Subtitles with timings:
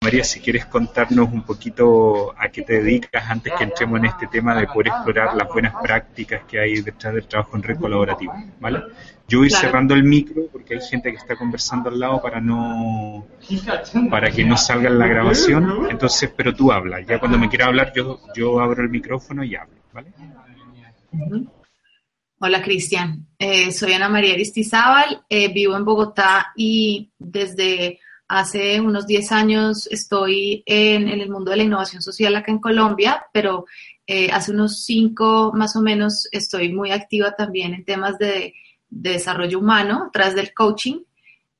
[0.00, 4.26] María, si quieres contarnos un poquito a qué te dedicas antes que entremos en este
[4.26, 8.32] tema de poder explorar las buenas prácticas que hay detrás del trabajo en red colaborativo,
[8.60, 8.82] ¿vale?
[9.28, 13.26] Yo voy cerrando el micro porque hay gente que está conversando al lado para no
[14.10, 17.68] para que no salga en la grabación, entonces, pero tú hablas, ya cuando me quieras
[17.68, 20.12] hablar yo yo abro el micrófono y hablo, ¿vale?
[22.44, 28.00] Hola Cristian, eh, soy Ana María Aristizábal, eh, vivo en Bogotá y desde
[28.34, 33.26] Hace unos 10 años estoy en, el mundo de la innovación social acá en Colombia,
[33.30, 33.66] pero
[34.06, 38.54] eh, hace unos 5 más o menos estoy muy activa también en temas de,
[38.88, 41.00] desarrollo humano, tras del coaching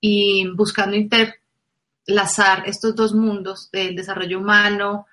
[0.00, 5.06] y buscando interlazar estos dos mundos del desarrollo humano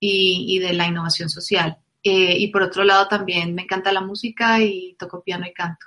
[0.00, 1.76] y, de la innovación social.
[2.02, 5.84] Eh, y por otro lado también me encanta la música y toco piano y canto.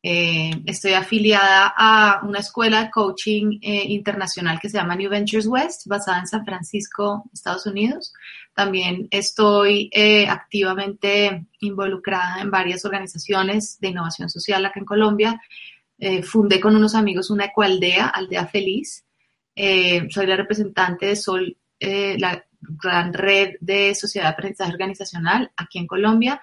[0.00, 5.46] Eh, estoy afiliada a una escuela de coaching eh, internacional que se llama New Ventures
[5.46, 8.12] West, basada en San Francisco, Estados Unidos.
[8.54, 15.40] También estoy eh, activamente involucrada en varias organizaciones de innovación social acá en Colombia.
[16.22, 19.04] fundé con unos amigos una ecoaldea, Aldea Feliz.
[19.56, 25.88] soy la representante de Sol, la gran red de sociedad de aprendizaje organizacional aquí en
[25.88, 26.40] Colombia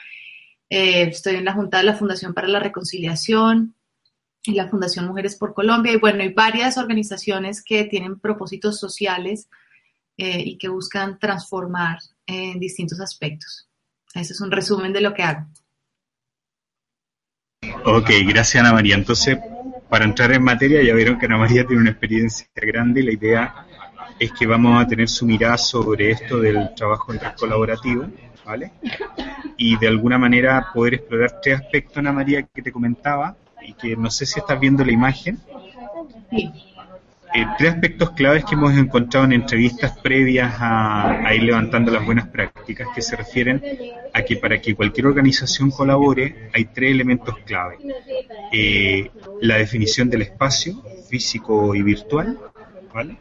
[0.69, 3.75] eh, estoy en la Junta de la Fundación para la Reconciliación
[4.43, 5.93] y la Fundación Mujeres por Colombia.
[5.93, 9.49] Y bueno, hay varias organizaciones que tienen propósitos sociales
[10.17, 13.67] eh, y que buscan transformar en distintos aspectos.
[14.13, 15.47] Ese es un resumen de lo que hago.
[17.85, 18.95] Ok, gracias Ana María.
[18.95, 19.37] Entonces,
[19.89, 23.13] para entrar en materia, ya vieron que Ana María tiene una experiencia grande y la
[23.13, 23.65] idea
[24.17, 28.07] es que vamos a tener su mirada sobre esto del trabajo intercolaborativo
[28.45, 28.71] ¿vale?
[29.57, 33.95] Y de alguna manera poder explorar tres aspectos, Ana María, que te comentaba, y que
[33.95, 35.39] no sé si estás viendo la imagen.
[36.29, 36.51] Sí.
[37.33, 42.29] Eh, tres aspectos claves que hemos encontrado en entrevistas previas a, ir levantando las buenas
[42.29, 43.61] prácticas que se refieren
[44.13, 47.77] a que para que cualquier organización colabore hay tres elementos clave.
[48.53, 52.39] Eh, la definición del espacio físico y virtual,
[52.93, 53.17] ¿vale?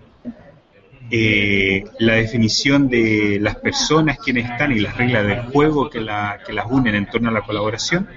[1.10, 6.40] Eh, la definición de las personas quienes están y las reglas del juego que, la,
[6.46, 8.08] que las unen en torno a la colaboración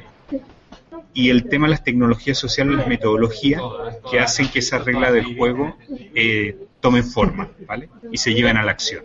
[1.14, 3.62] y el tema de las tecnologías sociales las metodologías
[4.10, 7.90] que hacen que esas reglas del juego eh, tomen forma ¿vale?
[8.12, 9.04] y se lleven a la acción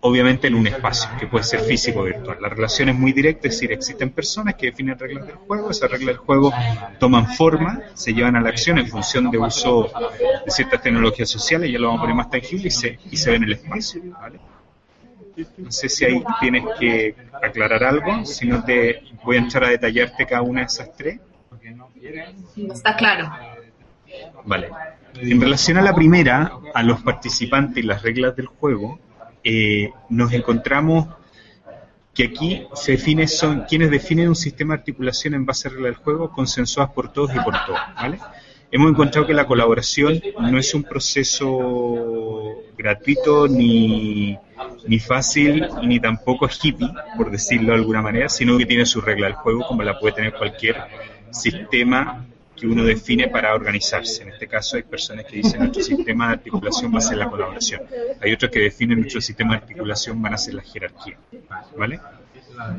[0.00, 2.38] obviamente en un espacio, que puede ser físico o virtual.
[2.40, 5.90] La relación es muy directa, es decir, existen personas que definen reglas del juego, esas
[5.90, 6.52] reglas del juego
[6.98, 9.90] toman forma, se llevan a la acción en función de uso
[10.44, 13.30] de ciertas tecnologías sociales, ya lo vamos a poner más tangible y se, y se
[13.30, 14.02] ve en el espacio.
[15.58, 19.68] No sé si ahí tienes que aclarar algo, si no te voy a entrar a
[19.68, 21.20] detallarte cada una de esas tres.
[22.56, 23.30] Está claro.
[24.44, 24.70] Vale.
[25.14, 28.98] En relación a la primera, a los participantes y las reglas del juego,
[29.44, 31.08] eh, nos encontramos
[32.14, 35.94] que aquí se define, son quienes definen un sistema de articulación en base a reglas
[35.94, 38.18] del juego consensuadas por todos y por todos, ¿vale?
[38.72, 44.38] Hemos encontrado que la colaboración no es un proceso gratuito ni,
[44.86, 49.26] ni fácil ni tampoco hippie, por decirlo de alguna manera, sino que tiene su regla
[49.26, 50.76] del juego como la puede tener cualquier
[51.30, 52.26] sistema
[52.60, 54.22] que uno define para organizarse.
[54.22, 57.30] En este caso hay personas que dicen nuestro sistema de articulación va a ser la
[57.30, 57.80] colaboración.
[58.20, 61.16] Hay otros que definen nuestro sistema de articulación van a ser la jerarquía.
[61.76, 62.00] ¿Vale?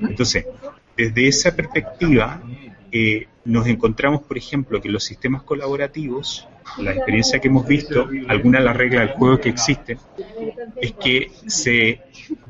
[0.01, 0.45] Entonces,
[0.95, 2.41] desde esa perspectiva,
[2.91, 8.61] eh, nos encontramos, por ejemplo, que los sistemas colaborativos, la experiencia que hemos visto, algunas
[8.61, 9.97] de las reglas del juego que existen,
[10.81, 12.01] es que se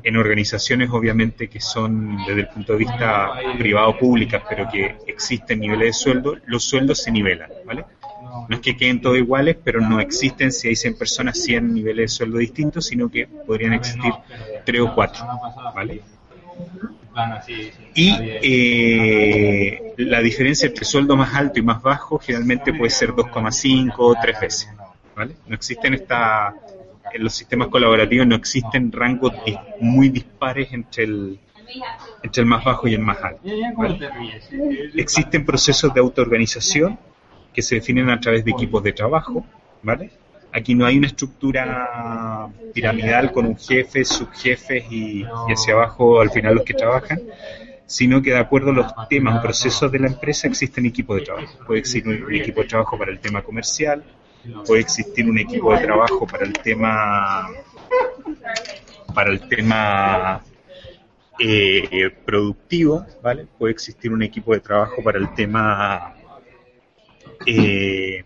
[0.04, 5.60] en organizaciones obviamente que son desde el punto de vista privado públicas, pero que existen
[5.60, 7.84] niveles de sueldo, los sueldos se nivelan, ¿vale?
[8.48, 12.10] No es que queden todos iguales, pero no existen si hay 100 personas 100 niveles
[12.12, 14.12] de sueldo distintos, sino que podrían existir
[14.64, 15.24] 3 o 4,
[15.74, 16.02] ¿vale?
[17.94, 23.94] Y eh, la diferencia entre sueldo más alto y más bajo generalmente puede ser 2,5
[23.98, 24.68] o 3 veces,
[25.16, 25.34] ¿vale?
[25.46, 26.54] No existen esta
[27.12, 29.32] en los sistemas colaborativos no existen rangos
[29.80, 31.38] muy dispares entre el,
[32.22, 33.40] entre el más bajo y el más alto.
[34.94, 36.98] Existen procesos de autoorganización
[37.52, 39.44] que se definen a través de equipos de trabajo,
[39.82, 40.10] ¿vale?
[40.52, 46.30] Aquí no hay una estructura piramidal con un jefe, subjefes y, y hacia abajo al
[46.30, 47.20] final los que trabajan,
[47.92, 51.26] sino que de acuerdo a los temas o procesos de la empresa existen equipos de
[51.26, 51.58] trabajo.
[51.66, 54.02] Puede existir un equipo de trabajo para el tema comercial,
[54.66, 57.50] puede existir un equipo de trabajo para el tema
[59.14, 60.42] para el tema
[61.38, 63.46] eh, productivo, ¿vale?
[63.58, 66.14] Puede existir un equipo de trabajo para el tema
[67.44, 68.24] eh,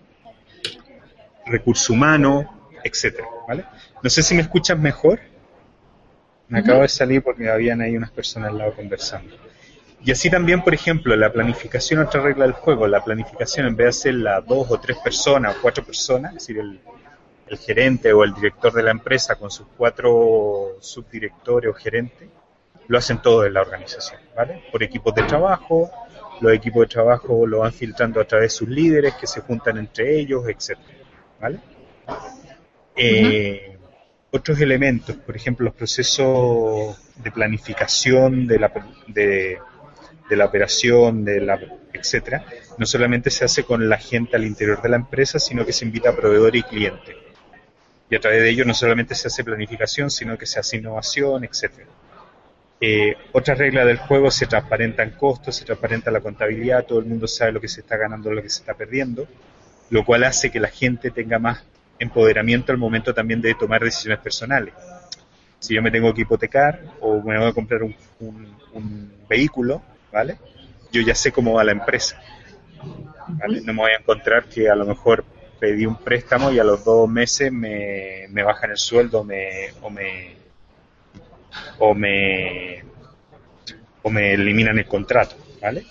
[1.45, 3.65] recurso humano, etcétera, ¿vale?
[4.01, 5.19] No sé si me escuchas mejor.
[6.47, 9.46] Me acabo de salir porque habían ahí unas personas al lado conversando.
[10.07, 13.87] Y así también, por ejemplo, la planificación, otra regla del juego, la planificación en vez
[13.87, 16.79] de hacerla dos o tres personas o cuatro personas, es decir, el,
[17.49, 22.29] el gerente o el director de la empresa con sus cuatro subdirectores o gerentes,
[22.87, 24.63] lo hacen todos en la organización, ¿vale?
[24.71, 25.91] Por equipos de trabajo,
[26.41, 29.77] los equipos de trabajo lo van filtrando a través de sus líderes que se juntan
[29.77, 30.87] entre ellos, etcétera,
[31.41, 31.59] ¿vale?
[32.95, 33.77] Eh,
[34.31, 38.73] otros elementos, por ejemplo, los procesos de planificación de la,
[39.09, 39.59] de,
[40.29, 41.59] de la operación, de la,
[41.93, 42.45] etcétera,
[42.79, 45.85] no solamente se hace con la gente al interior de la empresa, sino que se
[45.85, 47.17] invita a proveedores y clientes.
[48.09, 51.45] Y a través de ello no solamente se hace planificación, sino que se hace innovación,
[51.45, 51.89] etcétera.
[52.81, 57.27] Eh, otra regla del juego, se transparentan costos, se transparenta la contabilidad, todo el mundo
[57.27, 59.27] sabe lo que se está ganando, lo que se está perdiendo,
[59.91, 61.65] lo cual hace que la gente tenga más
[61.99, 64.75] empoderamiento al momento también de tomar decisiones personales.
[65.59, 69.83] Si yo me tengo que hipotecar o me voy a comprar un vehículo,
[70.17, 70.39] ¿vale?
[70.91, 72.19] Yo ya sé cómo va la empresa.
[73.29, 73.61] ¿vale?
[73.61, 75.27] No me voy a encontrar que a lo mejor
[75.61, 79.91] pedí un préstamo y a los dos meses me, me bajan el sueldo me, o
[79.91, 80.37] me
[81.79, 82.83] o me
[84.03, 85.85] o me eliminan el contrato, ¿vale?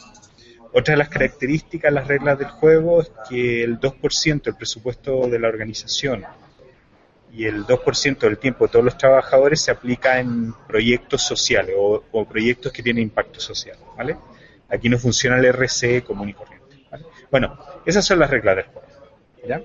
[0.74, 5.40] Otra de las características, las reglas del juego es que el 2% del presupuesto de
[5.40, 6.26] la organización
[7.36, 12.04] y el 2% del tiempo de todos los trabajadores se aplica en proyectos sociales o,
[12.12, 14.18] o, proyectos que tienen impacto social, ¿vale?
[14.70, 17.06] Aquí no funciona el RCE común y corriente, ¿vale?
[17.30, 18.88] Bueno, esas son las reglas del juego,
[19.48, 19.62] ¿ya?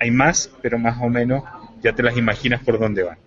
[0.00, 1.44] Hay más, pero más o menos
[1.80, 3.18] ya te las imaginas por dónde van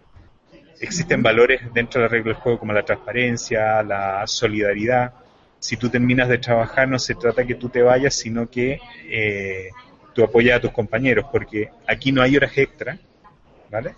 [0.80, 5.14] existen valores dentro de la regla del juego como la transparencia, la solidaridad.
[5.60, 8.80] Si tú terminas de trabajar, no se trata que tú te vayas, sino que
[9.10, 9.70] eh,
[10.14, 12.98] tú apoyas a tus compañeros, porque aquí no hay horas extra,
[13.76, 13.94] ¿vale?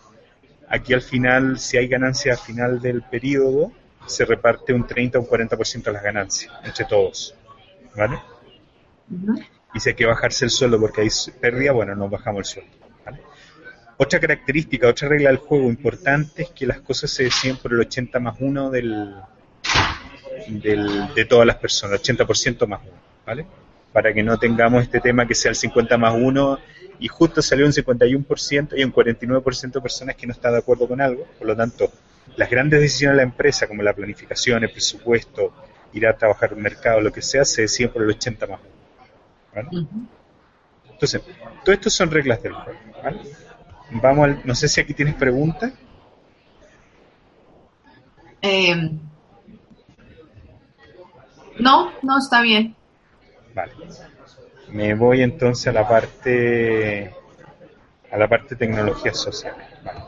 [0.69, 3.71] Aquí al final, si hay ganancia al final del periodo,
[4.07, 7.35] se reparte un 30 o un 40% de las ganancias entre todos,
[7.95, 8.15] ¿vale?
[9.09, 9.45] Uh -huh.
[9.75, 11.09] Y si hay que bajarse el sueldo porque hay
[11.39, 12.87] pérdida, bueno, nos bajamos el sueldo.
[13.99, 17.79] Otra característica, otra regla del juego importante es que las cosas se deciden por el
[17.81, 19.15] 80 más 1 del,
[20.47, 22.91] del, de todas las personas, 80% más 1,
[23.25, 23.45] ¿vale?
[23.91, 26.59] Para que no tengamos este tema que sea el 50 más 1
[26.99, 30.87] y justo salió un 51% y un 49% de personas que no están de acuerdo
[30.87, 31.25] con algo.
[31.37, 31.91] Por lo tanto,
[32.35, 35.53] las grandes decisiones de la empresa, como la planificación, el presupuesto,
[35.93, 38.59] ir a trabajar en el mercado, lo que sea, se deciden por el 80 más
[38.59, 38.69] 1.
[39.55, 39.67] ¿vale?
[39.71, 40.07] Uh -huh.
[40.91, 41.21] Entonces,
[41.63, 42.79] todo esto son reglas del juego.
[43.03, 43.19] ¿vale?
[43.91, 45.71] Vamos al, no sé si aquí tienes preguntas.
[48.41, 48.75] Eh,
[51.59, 52.75] no, no, está bien.
[53.53, 53.73] Vale.
[54.71, 57.13] Me voy entonces a la parte
[58.11, 59.55] a la parte de tecnología social.
[59.83, 59.99] Vale.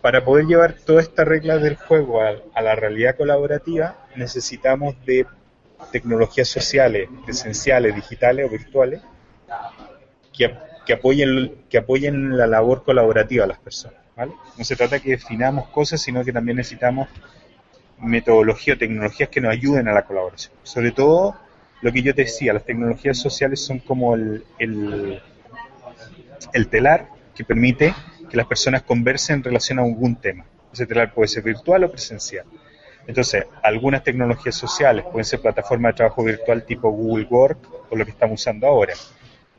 [0.00, 5.26] Para poder llevar todas estas reglas del juego a, la realidad colaborativa, necesitamos de
[5.90, 9.00] tecnologías sociales, presenciales, digitales o virtuales,
[10.36, 14.00] que que apoyen, que apoyen la labor colaborativa de las personas.
[14.16, 17.08] No se trata que definamos cosas, sino que también necesitamos
[17.98, 20.52] metodología o tecnologías que nos ayuden a la colaboración.
[20.62, 21.36] Sobre todo,
[21.82, 25.20] lo que yo te decía, las tecnologías sociales son como el, el,
[26.52, 27.94] el telar que permite
[28.30, 30.44] que las personas conversen en relación a algún tema.
[30.72, 32.46] Ese telar puede ser virtual o presencial.
[33.06, 37.58] Entonces, algunas tecnologías sociales pueden ser plataformas de trabajo virtual tipo Google Work
[37.90, 38.94] o lo que estamos usando ahora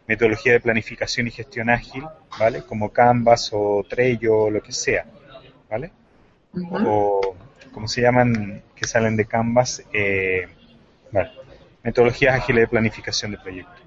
[0.08, 2.04] metodología de planificación y gestión ágil,
[2.40, 2.62] ¿vale?
[2.62, 5.06] Como Canvas o Trello o lo que sea,
[5.70, 5.92] ¿vale?
[6.54, 6.88] Uh -huh.
[6.88, 7.36] O,
[7.72, 10.48] como se llaman, que salen de Canvas, eh,
[11.12, 11.32] vale.
[11.86, 13.82] Metodologías ágiles de planificación de proyectos.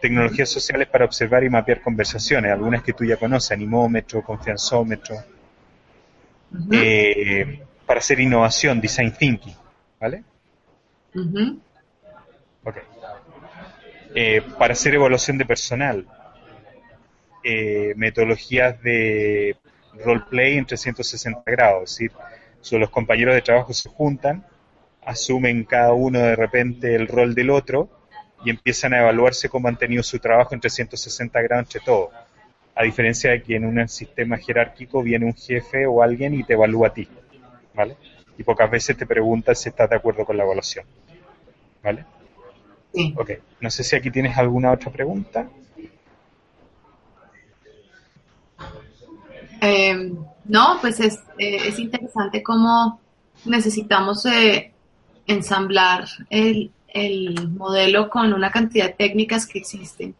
[0.00, 5.16] Tecnologías sociales para observar y mapear conversaciones, algunas que tú ya conoces, animómetro, confianzómetro.
[6.50, 6.68] Uh -huh.
[6.72, 9.54] eh, para hacer innovación, design thinking,
[10.00, 10.24] ¿vale?
[11.14, 11.58] Uh -huh.
[12.64, 12.76] Ok
[14.14, 16.06] eh, para hacer evaluación de personal,
[17.42, 19.56] eh, metodologías de
[20.04, 22.12] roleplay en 360 grados, es decir,
[22.60, 24.44] so los compañeros de trabajo se juntan,
[25.04, 27.88] asumen cada uno de repente el rol del otro
[28.44, 32.10] y empiezan a evaluarse cómo han tenido su trabajo en 360 grados entre todos.
[32.74, 36.54] a diferencia de que en un sistema jerárquico viene un jefe o alguien y te
[36.54, 37.06] evalúa a ti,
[37.74, 37.96] ¿vale?
[38.38, 40.86] Y pocas veces te pregunta si estás de acuerdo con la evaluación,
[41.82, 42.06] ¿vale?
[42.94, 43.14] Sí.
[43.16, 43.30] Ok,
[43.60, 45.50] no sé si aquí tienes alguna otra pregunta.
[49.60, 50.12] Eh,
[50.46, 53.00] no, pues es, eh, es interesante cómo
[53.44, 54.71] necesitamos eh,
[55.26, 60.14] ensamblar el, el modelo con una cantidad de técnicas que existen.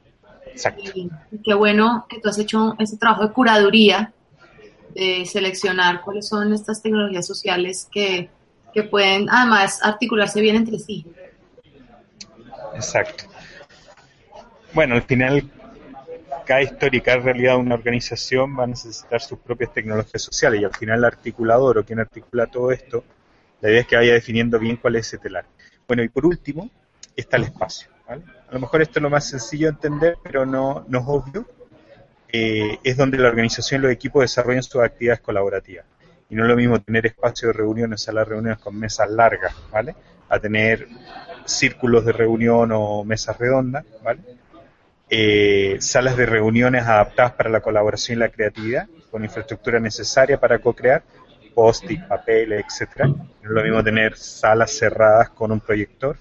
[0.47, 0.82] Exacto.
[0.94, 4.12] Y, y qué bueno que tú has hecho ese trabajo de curaduría,
[4.94, 8.28] de seleccionar cuáles son estas tecnologías sociales que,
[8.73, 11.06] que pueden además articularse bien entre sí.
[12.75, 13.25] Exacto.
[14.75, 15.50] Bueno, al final,
[16.47, 16.61] cada
[17.02, 20.99] cada realidad de una organización va a necesitar sus propias tecnologías sociales y al final
[20.99, 23.04] el articulador o quien articula todo esto,
[23.62, 25.47] la idea es que vaya definiendo bien cuál es ese telar.
[25.87, 26.69] Bueno, y por último,
[27.16, 27.88] está el espacio.
[28.07, 28.25] ¿vale?
[28.49, 31.47] A lo mejor esto es lo más sencillo de entender, pero no, no es obvio.
[32.28, 35.87] Eh, es donde la organización y los equipos desarrollan sus actividades colaborativas.
[36.28, 39.54] Y no es lo mismo tener espacio de reuniones, salas de reuniones con mesas largas,
[39.71, 39.95] ¿vale?
[40.28, 40.88] A tener
[41.45, 44.21] círculos de reunión o mesas redondas, ¿vale?
[45.09, 50.59] Eh, salas de reuniones adaptadas para la colaboración y la creatividad, con infraestructura necesaria para
[50.59, 51.02] co-crear,
[51.54, 53.09] post-it, papeles, etcétera.
[53.09, 56.16] No es lo mismo tener salas cerradas con un proyector,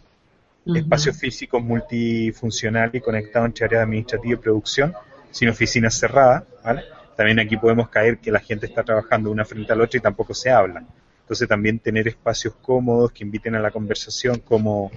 [0.65, 4.93] espacios físicos multifuncionales y conectados entre áreas administrativas y producción,
[5.31, 6.83] sin oficinas cerradas, ¿vale?
[7.15, 10.33] También aquí podemos caer que la gente está trabajando una frente al otro y tampoco
[10.33, 10.83] se habla.
[11.21, 14.91] Entonces también tener espacios cómodos que inviten a la conversación como...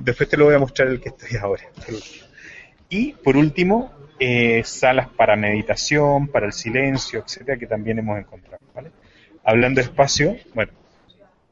[0.00, 1.62] Después te lo voy a mostrar el que estoy ahora.
[2.88, 8.62] Y por último, eh, salas para meditación, para el silencio, etcétera, que también hemos encontrado.
[8.74, 8.90] ¿vale?
[9.44, 10.72] Hablando de espacio, bueno,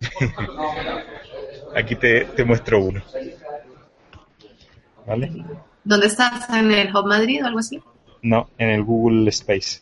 [1.76, 3.02] aquí te, te muestro uno.
[5.06, 5.32] ¿Vale?
[5.84, 6.48] ¿Dónde estás?
[6.50, 7.82] ¿En el Hub Madrid o algo así?
[8.22, 9.80] No, en el Google Space.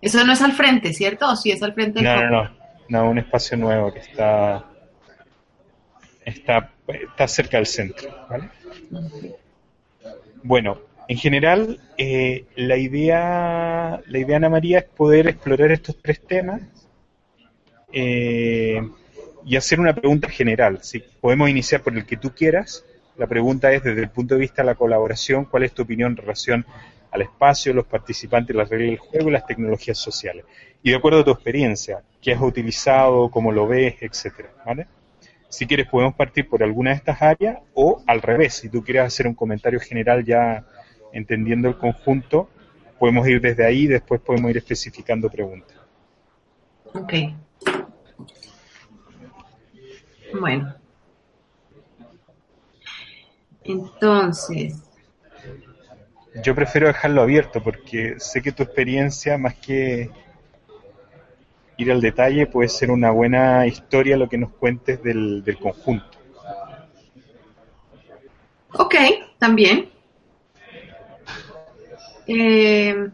[0.00, 1.28] Eso no es al frente, ¿cierto?
[1.28, 2.50] ¿O sí es al frente del No, no, no,
[2.88, 4.64] no, un espacio nuevo que está
[6.24, 8.10] está, está cerca del centro.
[8.28, 8.50] ¿vale?
[10.42, 16.20] Bueno, en general, eh, la idea, la idea Ana María es poder explorar estos tres
[16.20, 16.62] temas
[17.92, 18.80] eh,
[19.44, 20.78] y hacer una pregunta general.
[20.82, 22.84] Si podemos iniciar por el que tú quieras.
[23.18, 26.12] La pregunta es desde el punto de vista de la colaboración, ¿cuál es tu opinión
[26.12, 26.64] en relación
[27.10, 30.46] al espacio, los participantes, las reglas del juego y las tecnologías sociales?
[30.82, 34.48] Y de acuerdo a tu experiencia, ¿qué has utilizado, cómo lo ves, etcétera?
[34.64, 34.86] ¿Vale?
[35.52, 39.04] Si quieres podemos partir por alguna de estas áreas o al revés, si tú quieres
[39.04, 40.64] hacer un comentario general ya
[41.12, 42.48] entendiendo el conjunto,
[42.98, 45.76] podemos ir desde ahí y después podemos ir especificando preguntas.
[46.94, 47.12] Ok.
[50.40, 50.74] Bueno.
[53.62, 54.82] Entonces,
[56.42, 60.08] Yo prefiero dejarlo abierto porque sé que tu experiencia, más que
[61.76, 66.18] ir al detalle, puede ser una buena historia lo que nos cuentes del, del conjunto.
[68.74, 68.94] ok,
[69.38, 69.88] también.
[72.26, 73.10] Eh,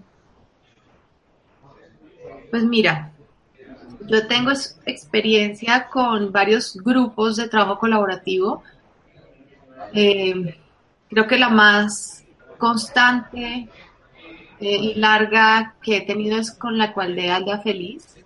[2.50, 3.12] pues mira,
[4.06, 4.50] yo tengo
[4.86, 8.62] experiencia con varios grupos de trabajo colaborativo.
[9.92, 10.58] Eh,
[11.08, 12.24] creo que la más
[12.58, 13.68] constante
[14.60, 18.17] eh, y larga que he tenido es con la cual de Aldea Feliz.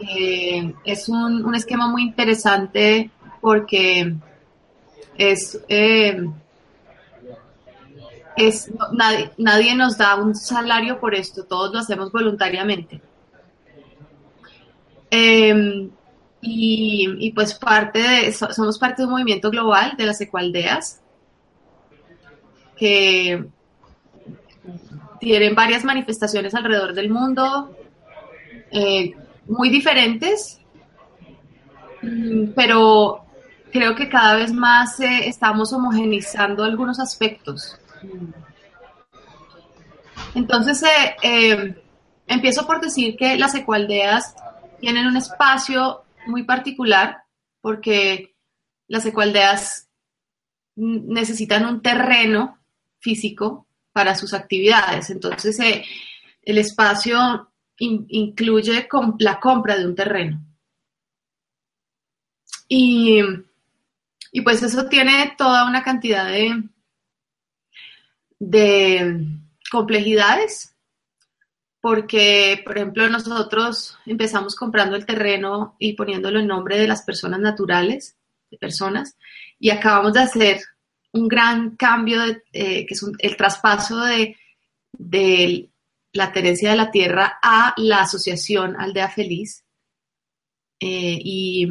[0.00, 4.14] Eh, es un, un esquema muy interesante porque
[5.16, 6.24] es, eh,
[8.36, 13.00] es nadie, nadie nos da un salario por esto, todos lo hacemos voluntariamente.
[15.10, 15.88] Eh,
[16.40, 21.00] y, y pues parte de, so- somos parte de un movimiento global de las ecualdeas
[22.76, 23.44] que
[25.20, 27.74] tienen varias manifestaciones alrededor del mundo,
[28.70, 29.14] eh,
[29.48, 30.60] muy diferentes,
[32.02, 33.24] mm, pero
[33.72, 37.78] creo que cada vez más eh, estamos homogeneizando algunos aspectos.
[40.34, 41.82] Entonces, eh, eh,
[42.26, 44.34] empiezo por decir que las ecualdeas
[44.80, 47.22] tienen un espacio muy particular
[47.60, 48.36] porque
[48.86, 49.88] las ecualdeas
[50.76, 52.58] necesitan un terreno
[53.00, 55.10] físico para sus actividades.
[55.10, 55.58] Entonces,
[56.42, 60.44] el espacio in- incluye la compra de un terreno.
[62.68, 63.20] Y,
[64.32, 66.64] y pues eso tiene toda una cantidad de,
[68.38, 69.26] de
[69.70, 70.74] complejidades,
[71.80, 77.40] porque, por ejemplo, nosotros empezamos comprando el terreno y poniéndolo en nombre de las personas
[77.40, 78.16] naturales,
[78.50, 79.16] de personas,
[79.58, 80.60] y acabamos de hacer
[81.12, 84.36] un gran cambio, eh, que es el traspaso de,
[84.92, 85.70] de,
[86.12, 89.64] la tenencia de la tierra a la asociación Aldea Feliz.
[90.80, 91.68] Eh, y,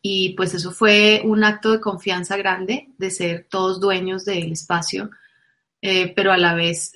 [0.00, 5.10] y pues eso fue un acto de confianza grande, de ser todos dueños del espacio,
[5.82, 6.92] eh, pero a la vez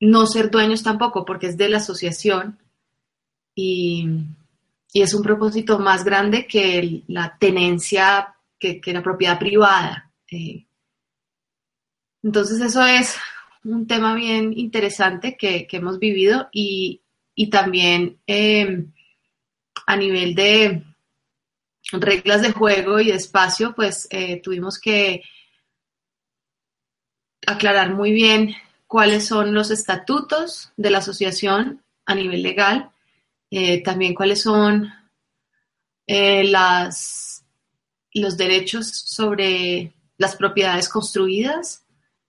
[0.00, 2.58] no ser dueños tampoco, porque es de la asociación
[3.54, 4.08] y,
[4.94, 10.10] es un propósito más grande que la tenencia, que, la propiedad privada.
[10.30, 10.64] Eh.
[12.26, 13.16] Entonces eso es
[13.62, 17.00] un tema bien interesante que, hemos vivido y,
[17.52, 18.92] también em,
[19.86, 20.82] a nivel de
[21.92, 25.22] reglas de juego y de espacio, pues eh, tuvimos que
[27.46, 28.56] aclarar muy bien
[28.88, 32.90] cuáles son los estatutos de la asociación a nivel legal,
[33.52, 34.92] eh, también cuáles son
[36.08, 41.85] eh, los derechos sobre las propiedades construidas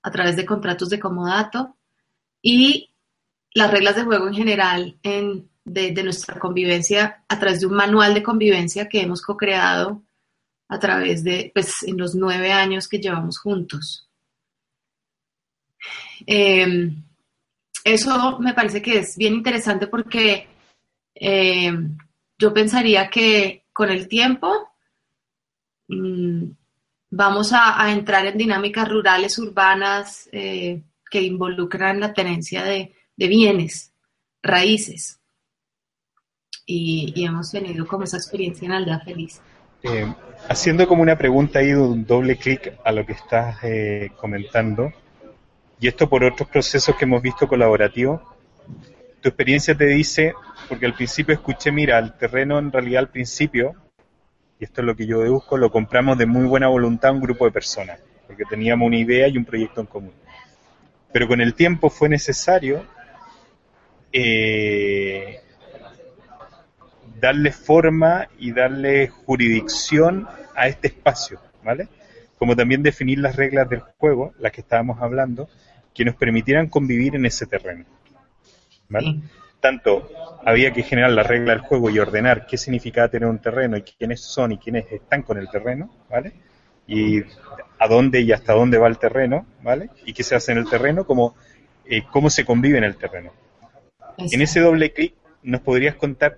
[0.07, 1.75] a través de contratos de comodato
[2.41, 2.93] y
[3.53, 8.13] las reglas de juego en general en, de, nuestra convivencia a través de un manual
[8.13, 10.01] de convivencia que hemos co-creado
[10.69, 14.09] a través de, pues, en los nueve años que llevamos juntos.
[16.25, 17.03] Em,
[17.83, 20.47] eso me parece que es bien interesante porque
[21.15, 21.97] em,
[22.37, 24.71] yo pensaría que con el tiempo
[25.89, 26.51] mm,
[27.09, 33.93] vamos a, entrar en dinámicas rurales, urbanas, eh, que involucran la tenencia de, bienes,
[34.41, 35.19] raíces.
[36.65, 39.41] Y, hemos tenido como esa experiencia en Aldea Feliz.
[39.83, 40.11] Eh,
[40.49, 44.91] haciendo como una pregunta ahí, un doble clic a lo que estás eh, comentando,
[45.79, 48.21] y esto por otros procesos que hemos visto colaborativos,
[49.21, 50.33] tu experiencia te dice,
[50.67, 53.75] porque al principio escuché, mira, el terreno en realidad al principio,
[54.59, 57.45] y esto es lo que yo deduzco, lo compramos de muy buena voluntad un grupo
[57.45, 60.13] de personas, porque teníamos una idea y un proyecto en común.
[61.11, 62.83] Pero con el tiempo fue necesario
[64.11, 65.41] eh,
[67.19, 71.88] darle forma y darle jurisdicción a este espacio, ¿vale?
[72.38, 75.49] Como también definir las reglas del juego, las que estábamos hablando,
[75.93, 77.86] que nos permitieran convivir en ese terreno.
[78.89, 79.21] ¿vale?
[79.67, 80.10] Tanto
[80.45, 83.82] había que generar la regla del juego y ordenar qué significaba tener un terreno y
[83.82, 86.32] quiénes son y quiénes están con el terreno, ¿vale?
[86.88, 87.19] Y
[87.77, 89.89] a dónde y hasta dónde va el terreno, ¿vale?
[90.06, 91.36] Y qué se hace en el terreno, como
[91.86, 93.34] eh, cómo se convive en el terreno.
[94.17, 96.38] En ese doble clic, ¿nos podrías contar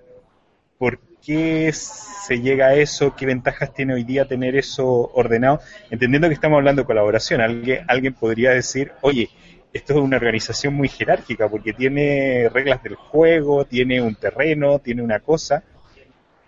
[0.76, 3.14] por qué se llega a eso?
[3.14, 5.60] ¿Qué ventajas tiene hoy día tener eso ordenado?
[5.88, 9.30] Entendiendo que estamos hablando de colaboración, alguien, alguien podría decir, oye,
[9.72, 15.02] esto es una organización muy jerárquica porque tiene reglas del juego, tiene un terreno, tiene
[15.02, 15.62] una cosa,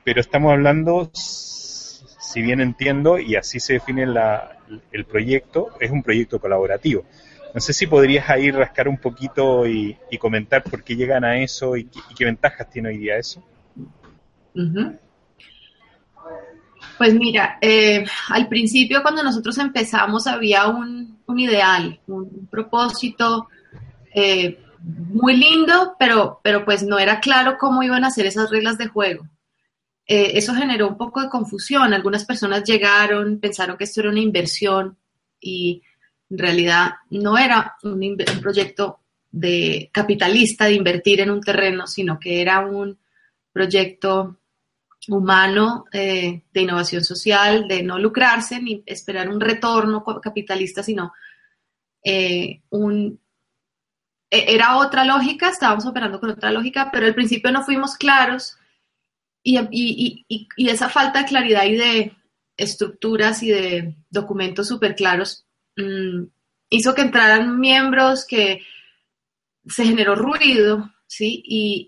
[0.04, 4.06] pero estamos hablando, si bien entiendo, y así se define
[4.90, 7.04] el proyecto, es un proyecto colaborativo.
[7.54, 11.76] No sé si podrías ahí rascar un poquito y, comentar por qué llegan a eso
[11.76, 13.44] y, qué ventajas tiene hoy día eso.
[16.98, 23.48] Pues mira, eh, al principio cuando nosotros empezamos había un, ideal, un propósito
[24.14, 28.78] eh, muy lindo, pero, pero pues no era claro cómo iban a ser esas reglas
[28.78, 29.28] de juego.
[30.06, 31.94] Eh, eso generó un poco de confusión.
[31.94, 34.98] Algunas personas llegaron, pensaron que esto era una inversión
[35.40, 35.82] y
[36.30, 42.18] en realidad no era un, un proyecto de capitalista de invertir en un terreno, sino
[42.18, 42.98] que era un
[43.52, 44.38] proyecto
[45.08, 51.12] humano eh, de innovación social, de no lucrarse ni esperar un retorno capitalista, sino
[52.04, 53.20] eh, un...
[54.30, 58.56] E, era otra lógica, estábamos operando con otra lógica, pero al principio no fuimos claros
[59.42, 62.16] y, esa falta de claridad y de
[62.56, 66.24] estructuras y de documentos súper claros mm,
[66.70, 68.62] hizo que entraran miembros que
[69.66, 71.42] se generó ruido ¿sí?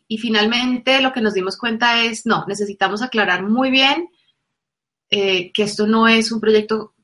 [0.07, 4.11] Y, finalmente lo que nos dimos cuenta es, no, necesitamos aclarar muy bien
[5.09, 6.95] eh, que esto no es un proyecto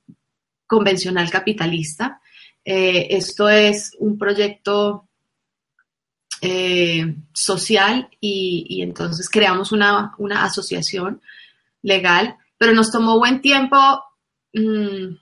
[0.66, 2.20] convencional capitalista,
[2.62, 5.08] eh, esto es un proyecto
[6.42, 11.22] eh, social y, entonces creamos una, asociación
[11.80, 13.78] legal, pero nos tomó buen tiempo
[14.52, 15.16] mm,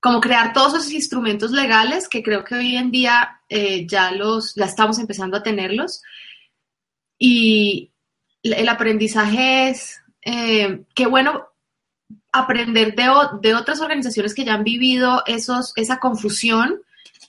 [0.00, 4.54] como crear todos esos instrumentos legales que creo que hoy en día eh, ya los,
[4.54, 6.02] ya estamos empezando a tenerlos.
[7.18, 7.92] Y
[8.42, 11.48] el aprendizaje es, eh, qué bueno
[12.32, 13.10] aprender de,
[13.42, 16.80] de, otras organizaciones que ya han vivido esos, esa confusión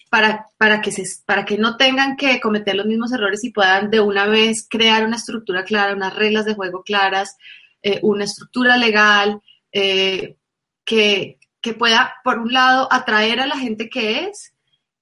[0.10, 3.90] para, para, que se, para que no tengan que cometer los mismos errores y puedan
[3.90, 7.38] de una vez crear una estructura clara, unas reglas de juego claras,
[7.82, 10.38] eh, una estructura legal, eh,
[10.84, 14.54] que, que pueda, por un lado, atraer a la gente que es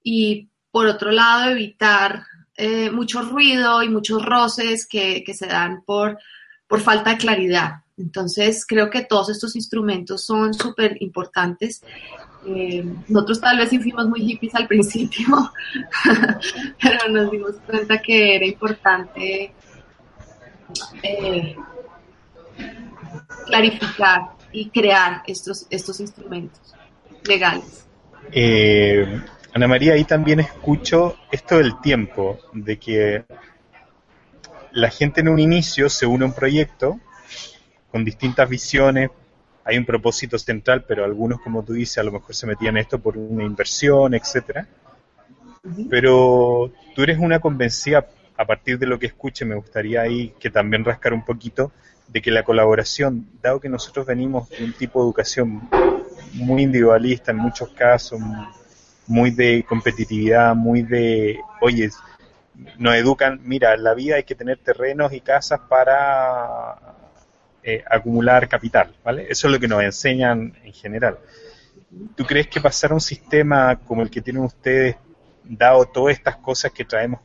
[0.03, 2.23] y por otro lado, evitar
[2.55, 6.19] eh, mucho ruido y muchos roces que, que se dan por,
[6.67, 7.81] por falta de claridad.
[7.97, 11.81] Entonces, creo que todos estos instrumentos son súper importantes.
[12.47, 15.51] Eh, nosotros tal vez fuimos muy hippies al principio,
[16.81, 19.53] pero nos dimos cuenta que era importante
[21.03, 21.55] eh,
[23.45, 26.75] clarificar y crear estos, estos instrumentos
[27.25, 27.85] legales.
[28.31, 29.21] Eh,
[29.53, 33.25] Ana María, ahí también escucho esto del tiempo, de que
[34.71, 36.99] la gente en un inicio se une a un proyecto
[37.91, 39.09] con distintas visiones,
[39.65, 42.81] hay un propósito central, pero algunos, como tú dices, a lo mejor se metían en
[42.81, 44.67] esto por una inversión, etcétera.
[45.89, 48.07] Pero tú eres una convencida,
[48.37, 51.71] a partir de lo que escuche, me gustaría ahí que también rascar un poquito
[52.11, 55.69] de que la colaboración, dado que nosotros venimos de un tipo de educación
[56.33, 58.19] muy individualista en muchos casos,
[59.07, 61.89] muy de competitividad, muy de, oye,
[62.77, 66.77] nos educan, mira, la vida hay que tener terrenos y casas para
[67.63, 69.27] eh, acumular capital, ¿vale?
[69.29, 71.19] Eso es lo que nos enseñan en general.
[72.15, 74.95] ¿Tú crees que pasar a un sistema como el que tienen ustedes,
[75.43, 77.19] dado todas estas cosas que traemos,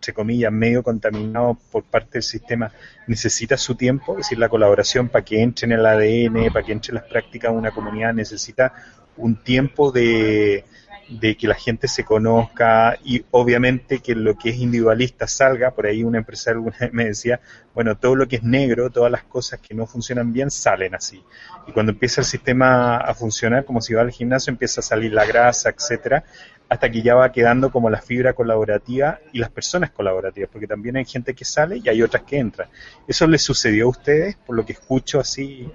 [0.00, 2.72] entre comillas, medio contaminado por parte del sistema,
[3.06, 4.12] necesita su tiempo?
[4.12, 7.04] Es decir, la colaboración para que entre en el ADN, para que entre en las
[7.04, 8.72] prácticas de una comunidad, necesita
[9.18, 10.64] un tiempo de,
[11.10, 15.84] de que la gente se conozca y obviamente que lo que es individualista salga, por
[15.86, 17.40] ahí una empresaria alguna vez me decía,
[17.74, 21.22] bueno, todo lo que es negro, todas las cosas que no funcionan bien salen así.
[21.66, 25.12] Y cuando empieza el sistema a funcionar, como si va al gimnasio, empieza a salir
[25.12, 26.24] la grasa, etcétera,
[26.70, 30.96] hasta que ya va quedando como la fibra colaborativa y las personas colaborativas, porque también
[30.96, 32.68] hay gente que sale y hay otras que entran.
[33.08, 35.68] ¿Eso les sucedió a ustedes, por lo que escucho así?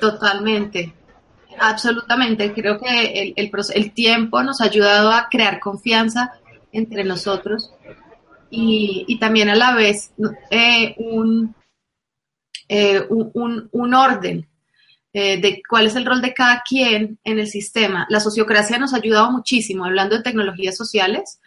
[0.00, 0.94] Totalmente.
[1.60, 6.32] Absolutamente, creo que el, el, tiempo nos ha ayudado a crear confianza
[6.72, 7.72] entre nosotros
[8.50, 10.12] y, también a la vez
[10.50, 10.96] eh,
[12.68, 14.48] eh, un, un, orden
[15.14, 18.06] eh, de cuál es el rol de cada quien en el sistema.
[18.10, 21.40] La sociocracia nos ha ayudado muchísimo, hablando de tecnologías sociales,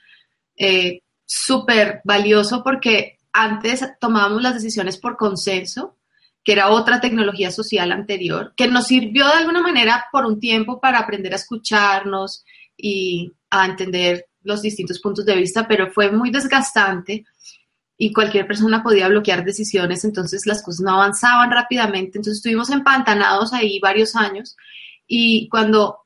[1.23, 5.97] súper valioso porque antes tomábamos las decisiones por consenso
[6.47, 10.79] que era otra tecnología social anterior, que nos sirvió de alguna manera por un tiempo
[10.79, 12.45] para aprender a escucharnos
[12.77, 17.25] y a entender los distintos puntos de vista, pero fue muy desgastante
[17.97, 23.53] y cualquier persona podía bloquear decisiones, entonces las cosas no avanzaban rápidamente, entonces estuvimos empantanados
[23.53, 24.55] ahí varios años
[25.07, 25.99] y cuando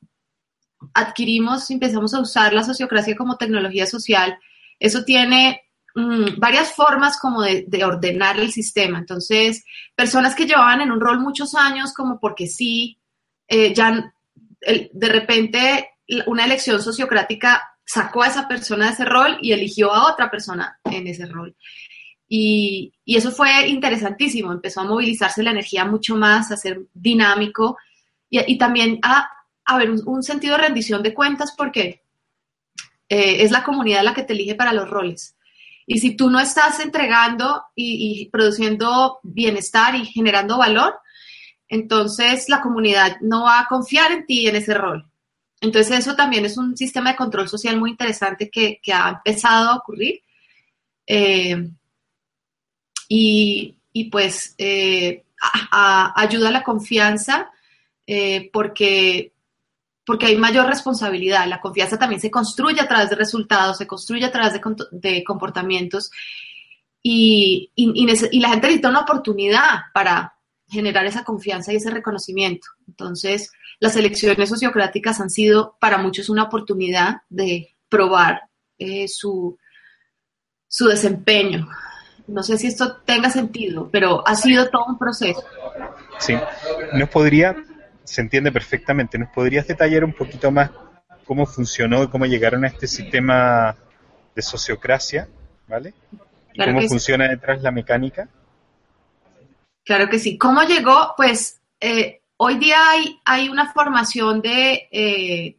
[0.93, 4.37] adquirimos, empezamos a usar la sociocracia como tecnología social,
[4.79, 5.61] eso tiene
[5.93, 8.99] Mm, varias formas como de, ordenar el sistema.
[8.99, 12.99] Entonces, personas que llevaban en un rol muchos años, como porque sí,
[13.47, 14.13] eh, ya
[14.93, 15.89] de repente
[16.27, 20.79] una elección sociocrática sacó a esa persona de ese rol y eligió a otra persona
[20.85, 21.55] en ese rol.
[22.33, 27.77] Y, eso fue interesantísimo, empezó a movilizarse la energía mucho más, a ser dinámico
[28.29, 29.29] y, también a,
[29.65, 32.03] haber un, sentido de rendición de cuentas porque
[33.09, 35.35] eh, es la comunidad la que te elige para los roles.
[35.85, 40.97] Y si tú no estás entregando y, produciendo bienestar y generando valor,
[41.67, 45.10] entonces la comunidad no va a confiar en ti en ese rol.
[45.61, 49.75] Entonces eso también es un sistema de control social muy interesante que, ha empezado a
[49.77, 50.21] ocurrir.
[51.05, 51.69] Eh,
[53.07, 53.75] y,
[54.09, 55.25] pues eh,
[56.15, 57.51] ayuda a la confianza
[58.07, 59.33] eh, porque
[60.05, 61.47] porque hay mayor responsabilidad.
[61.47, 64.59] La confianza también se construye a través de resultados, se construye a través
[64.91, 66.11] de, comportamientos
[67.03, 70.35] y, la gente necesita una oportunidad para
[70.71, 72.67] generar esa confianza y ese reconocimiento.
[72.87, 78.41] Entonces, las elecciones sociocráticas han sido para muchos una oportunidad de probar
[78.77, 79.57] eh, su,
[80.67, 81.67] su desempeño.
[82.27, 85.43] No sé si esto tenga sentido, pero ha sido todo un proceso.
[86.19, 86.35] Sí,
[86.93, 87.55] ¿nos podría
[88.11, 89.17] se entiende perfectamente.
[89.17, 90.69] ¿Nos podrías detallar un poquito más
[91.25, 93.75] cómo funcionó y cómo llegaron a este sistema
[94.35, 95.29] de sociocracia,
[95.67, 95.93] ¿vale?
[96.53, 98.27] ¿Y cómo funciona detrás la mecánica?
[99.83, 100.37] Claro que sí.
[100.37, 101.13] ¿Cómo llegó?
[101.17, 102.79] Pues eh, hoy día
[103.25, 105.57] hay, una formación de eh,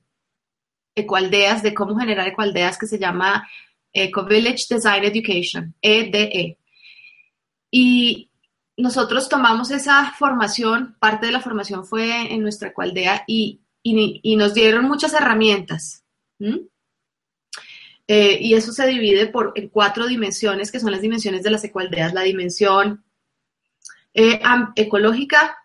[0.94, 3.48] ecualdeas, de cómo generar ecualdeas que se llama
[3.92, 6.58] Eco Village Design Education, EDE.
[7.70, 8.30] Y
[8.76, 13.60] nosotros tomamos esa formación, parte de la formación fue en nuestra cualdea y,
[14.36, 16.04] nos dieron muchas herramientas.
[18.08, 21.64] Eh, y eso se divide por, en cuatro dimensiones, que son las dimensiones de las
[21.64, 22.14] ecualdeas.
[22.14, 23.04] La dimensión
[24.14, 24.40] eh,
[24.76, 25.58] ecológica,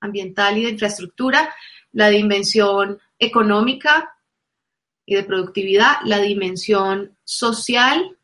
[0.00, 1.54] ambiental y de infraestructura,
[1.92, 4.14] la dimensión económica
[5.06, 8.16] y de productividad, la dimensión social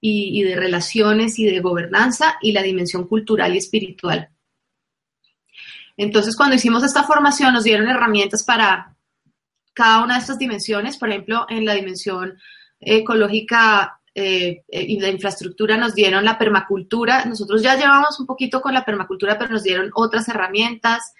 [0.00, 4.30] y, de relaciones y de gobernanza y la dimensión cultural y espiritual.
[5.96, 8.96] Entonces, cuando hicimos esta formación, nos dieron herramientas para
[9.74, 12.36] cada una de estas dimensiones, por ejemplo, en la dimensión
[12.80, 17.24] ecológica eh, y la infraestructura nos dieron la permacultura.
[17.24, 21.14] Nosotros ya llevamos un poquito con la permacultura, pero nos dieron otras herramientas.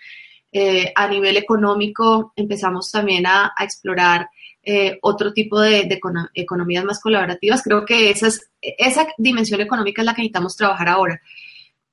[0.55, 4.29] Eh, a nivel económico empezamos también a, explorar
[4.63, 5.89] eh, otro tipo de,
[6.35, 7.63] economías más colaborativas.
[7.63, 8.29] Creo que esa,
[8.61, 11.21] esa dimensión económica es la que necesitamos trabajar ahora.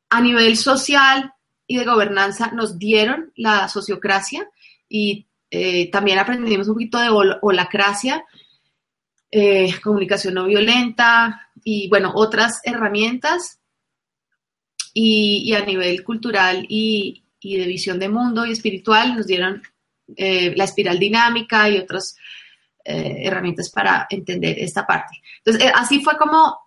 [0.10, 1.32] A nivel social
[1.66, 4.50] y de gobernanza nos dieron la sociocracia
[4.90, 5.28] y
[5.92, 7.10] también aprendimos un poquito de
[7.42, 8.24] holacracia,
[9.32, 13.60] eh, comunicación no violenta y, bueno, otras herramientas.
[14.94, 19.62] Y, a nivel cultural y, de visión de mundo y espiritual nos dieron
[20.18, 22.18] eh, la espiral dinámica y otras
[22.84, 25.22] eh, herramientas para entender esta parte.
[25.38, 26.58] Entonces, así fue como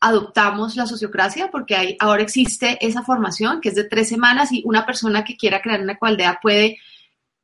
[0.00, 4.62] adoptamos la sociocracia porque hay, ahora existe esa formación que es de tres semanas y
[4.64, 6.78] una persona que quiera crear una ecualdea puede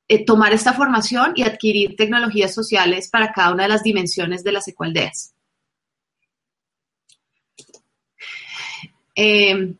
[0.08, 4.52] eh, tomar esta formación y adquirir tecnologías sociales para cada una de las dimensiones de
[4.52, 5.34] las ecualdeas.
[9.14, 9.76] Em,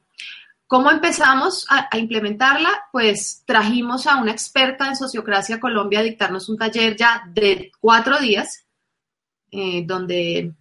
[0.66, 2.84] ¿Cómo empezamos a, implementarla?
[2.90, 8.18] Pues trajimos a una experta en sociocracia Colombia a dictarnos un taller ya de cuatro
[8.18, 8.64] días,
[9.50, 10.54] eh, donde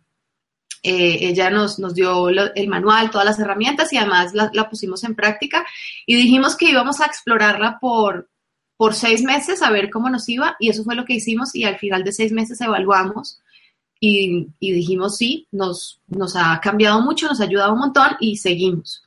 [0.83, 5.65] eh, ella nos, dio el manual, todas las herramientas y además la, pusimos en práctica
[6.05, 8.29] y dijimos que íbamos a explorarla por,
[8.83, 11.63] por seis meses a ver cómo nos iba y eso fue lo que hicimos y
[11.63, 13.39] al final de seis meses evaluamos
[13.97, 19.03] y, dijimos sí, nos, nos ha cambiado mucho, nos ha ayudado un montón y seguimos.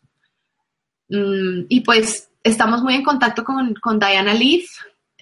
[1.10, 4.64] Mm, y pues estamos muy en contacto con, Diana Leaf,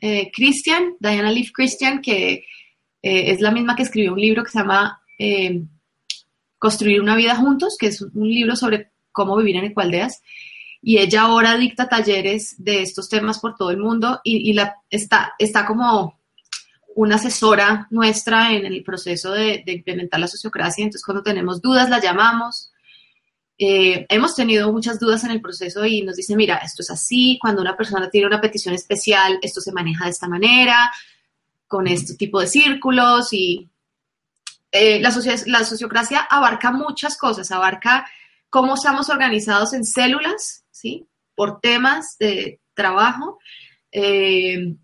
[0.01, 2.45] eh, Christian, Diana Leaf Christian, que
[3.03, 5.65] eh, es la misma que escribió un libro que se llama eh,
[6.61, 10.23] Construir una vida juntos, que es un libro sobre cómo vivir en ecualdeas
[10.87, 14.55] y ella ahora dicta talleres de estos temas por todo el mundo y,
[14.91, 16.21] está como
[16.95, 20.85] una asesora nuestra en el proceso de, implementar la sociocracia.
[20.85, 22.71] Entonces, cuando tenemos dudas, la llamamos.
[23.57, 27.39] Eh, hemos tenido muchas dudas en el proceso y nos dice, mira, esto es así,
[27.41, 30.93] cuando una persona tiene una petición especial, esto se maneja de esta manera,
[31.67, 33.71] con este tipo de círculos y
[34.71, 35.15] eh, la,
[35.47, 38.07] la sociocracia abarca muchas cosas, abarca
[38.55, 40.65] cómo estamos organizados en células,
[41.35, 43.41] por temas de trabajo.
[43.91, 44.77] Eh,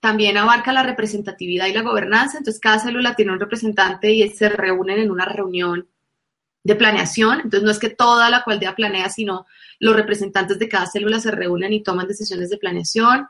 [0.00, 4.50] también abarca la representatividad y la gobernanza, entonces cada célula tiene un representante y se
[4.50, 5.88] reúnen en una reunión
[6.62, 9.46] de planeación, entonces no es que toda la cualdea planea, sino
[9.80, 13.28] los representantes de cada célula se reúnen y toman decisiones de planeación.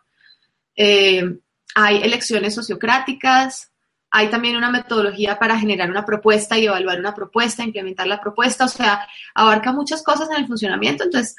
[0.74, 1.38] Eh,
[1.76, 3.70] hay elecciones sociocráticas,
[4.16, 8.64] hay también una metodología para generar una propuesta y evaluar una propuesta, implementar la propuesta,
[8.64, 11.36] o sea, abarca muchas cosas en el funcionamiento, entonces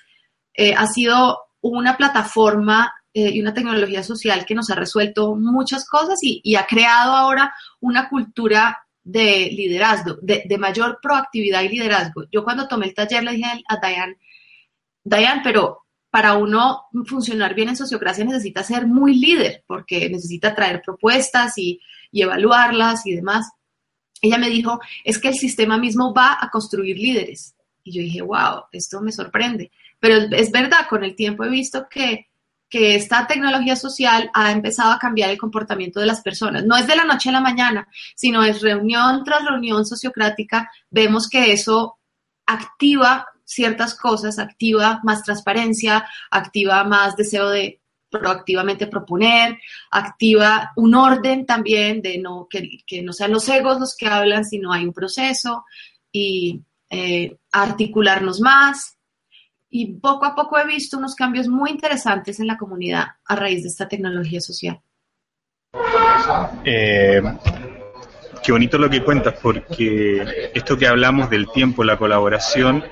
[0.53, 5.89] eh, ha sido una plataforma eh, y una tecnología social que nos ha resuelto muchas
[5.89, 12.25] cosas y, ha creado ahora una cultura de liderazgo, de, mayor proactividad y liderazgo.
[12.31, 14.17] Yo cuando tomé el taller le dije a Diane,
[15.03, 20.83] Diane, pero para uno funcionar bien en sociocracia necesita ser muy líder, porque necesita traer
[20.85, 21.79] propuestas y,
[22.11, 23.49] y evaluarlas y demás.
[24.21, 27.55] Ella me dijo, es que el sistema mismo va a construir líderes.
[27.83, 29.71] Y yo dije, wow, esto me sorprende.
[29.99, 32.27] Pero es verdad, con el tiempo he visto que,
[32.69, 36.65] esta tecnología social ha empezado a cambiar el comportamiento de las personas.
[36.65, 40.69] No es de la noche a la mañana, sino es reunión tras reunión sociocrática.
[40.91, 41.97] Vemos que eso
[42.45, 47.79] activa ciertas cosas, activa más transparencia, activa más deseo de
[48.19, 49.57] proactivamente proponer,
[49.91, 54.71] activa un orden también de no que, no sean los egos los que hablan, sino
[54.71, 55.65] hay un proceso
[56.11, 58.97] y eh, articularnos más
[59.69, 63.63] y poco a poco he visto unos cambios muy interesantes en la comunidad a raíz
[63.63, 64.79] de esta tecnología social.
[66.63, 67.21] Eh,
[68.43, 72.83] qué bonito lo que cuentas, porque esto que hablamos del tiempo, la colaboración,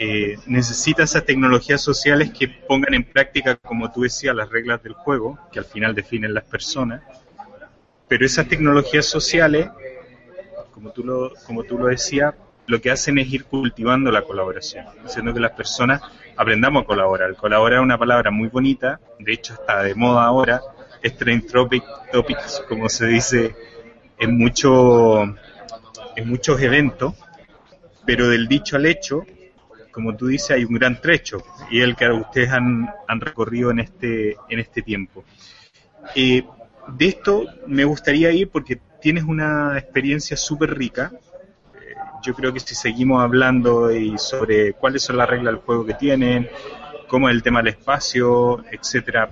[0.00, 4.92] eh, necesita esas tecnologías sociales que pongan en práctica, como tú decías, las reglas del
[4.92, 7.02] juego, que al final definen las personas,
[8.06, 9.68] pero esas tecnologías sociales,
[10.72, 12.32] como tú lo, como tú lo decías,
[12.66, 16.00] lo que hacen es ir cultivando la colaboración, haciendo que las personas
[16.36, 17.34] aprendamos a colaborar.
[17.34, 20.60] Colaborar es una palabra muy bonita, de hecho está de moda ahora,
[21.02, 21.16] es
[22.12, 23.56] topics, como se dice
[24.18, 24.40] en,
[26.16, 27.14] en muchos eventos,
[28.04, 29.24] pero del dicho al hecho
[29.90, 32.88] como tú dices, hay un gran trecho y el que ustedes han,
[33.20, 35.24] recorrido en este, en este tiempo.
[36.14, 36.44] Eh,
[36.88, 41.12] de esto me gustaría ir porque tienes una experiencia súper rica.
[41.74, 45.94] Eh, yo creo que si seguimos hablando sobre cuáles son las reglas del juego que
[45.94, 46.48] tienen,
[47.08, 49.30] cómo es el tema del espacio, etcétera,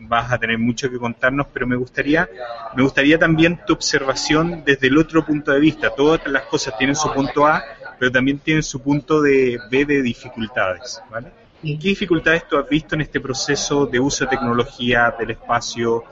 [0.00, 2.28] vas a tener mucho que contarnos, pero me gustaría,
[2.76, 5.90] me gustaría también tu observación desde el otro punto de vista.
[5.94, 7.62] Todas las cosas tienen su punto A,
[7.98, 11.32] pero también tienen su punto de B de dificultades, ¿vale?
[11.60, 16.04] ¿Qué dificultades tú has visto en este proceso de uso de tecnología, del espacio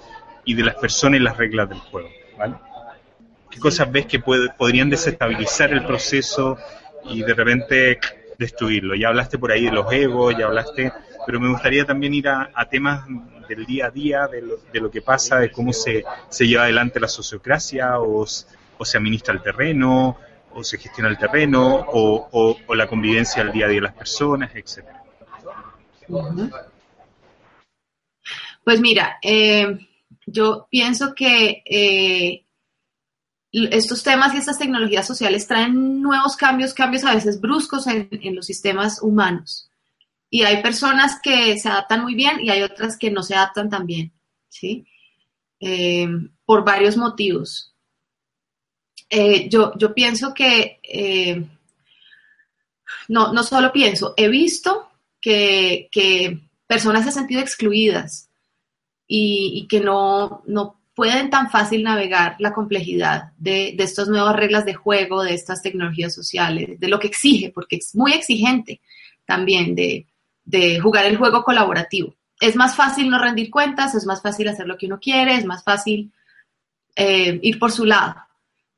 [0.44, 2.08] y de las personas y las reglas del juego?
[2.36, 2.54] ¿vale?
[3.48, 6.58] ¿Qué cosas ves que podrían desestabilizar el proceso
[7.04, 8.00] y de repente
[8.36, 8.96] destruirlo?
[8.96, 10.92] Ya hablaste por ahí de los egos, ya hablaste,
[11.24, 13.06] pero me gustaría también ir a, temas
[13.48, 16.64] del día a día, de lo, de lo, que pasa, de cómo se, se lleva
[16.64, 18.26] adelante la sociocracia o,
[18.78, 20.18] o se administra el terreno,
[20.56, 24.50] o se gestiona el terreno, o, la convivencia al día a día de las personas,
[24.54, 25.04] etcétera.
[28.64, 29.78] Pues mira, eh,
[30.24, 32.46] yo pienso que eh,
[33.52, 38.46] estos temas y estas tecnologías sociales traen nuevos cambios, cambios a veces bruscos en, los
[38.46, 39.70] sistemas humanos.
[40.30, 43.68] Y hay personas que se adaptan muy bien y hay otras que no se adaptan
[43.68, 44.10] tan bien,
[44.48, 44.86] ¿sí?
[45.60, 46.08] Eh,
[46.46, 47.75] por varios motivos.
[49.10, 50.80] Yo, yo, pienso que,
[53.08, 54.88] no, no solo pienso, he visto
[55.20, 58.28] que, personas se han sentido excluidas
[59.06, 60.42] y, que no,
[60.94, 66.14] pueden tan fácil navegar la complejidad de, estas nuevas reglas de juego, de estas tecnologías
[66.14, 68.80] sociales, de lo que exige, porque es muy exigente
[69.24, 70.06] también de,
[70.80, 72.14] jugar el juego colaborativo.
[72.40, 75.44] Es más fácil no rendir cuentas, es más fácil hacer lo que uno quiere, es
[75.44, 76.12] más fácil
[76.94, 78.14] eh, ir por su lado,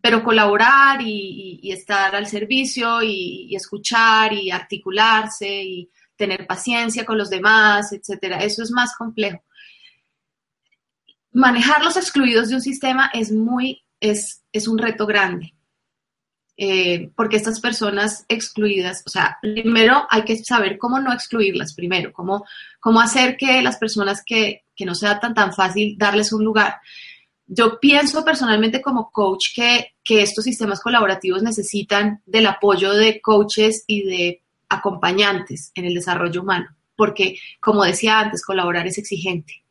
[0.08, 7.28] pero colaborar y, estar al servicio y, escuchar y articularse y tener paciencia con los
[7.28, 8.38] demás, etcétera.
[8.38, 9.44] Eso es más complejo.
[11.32, 15.52] Manejar los excluidos de un sistema es muy, es, es un reto grande.
[16.56, 22.14] Eh, porque estas personas excluidas, o sea, primero hay que saber cómo no excluirlas, primero,
[22.14, 22.46] cómo,
[22.80, 26.80] cómo hacer que las personas que, que no sea tan, tan fácil darles un lugar.
[27.50, 33.84] Yo pienso personalmente como coach que, que estos sistemas colaborativos necesitan del apoyo de coaches
[33.86, 39.64] y de acompañantes en el desarrollo humano, porque, como decía antes, colaborar es exigente.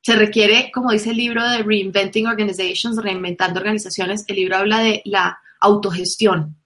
[0.00, 5.02] Se requiere, como dice el libro de Reinventing Organizations, Reinventando Organizaciones, el libro habla de
[5.04, 6.56] la autogestión,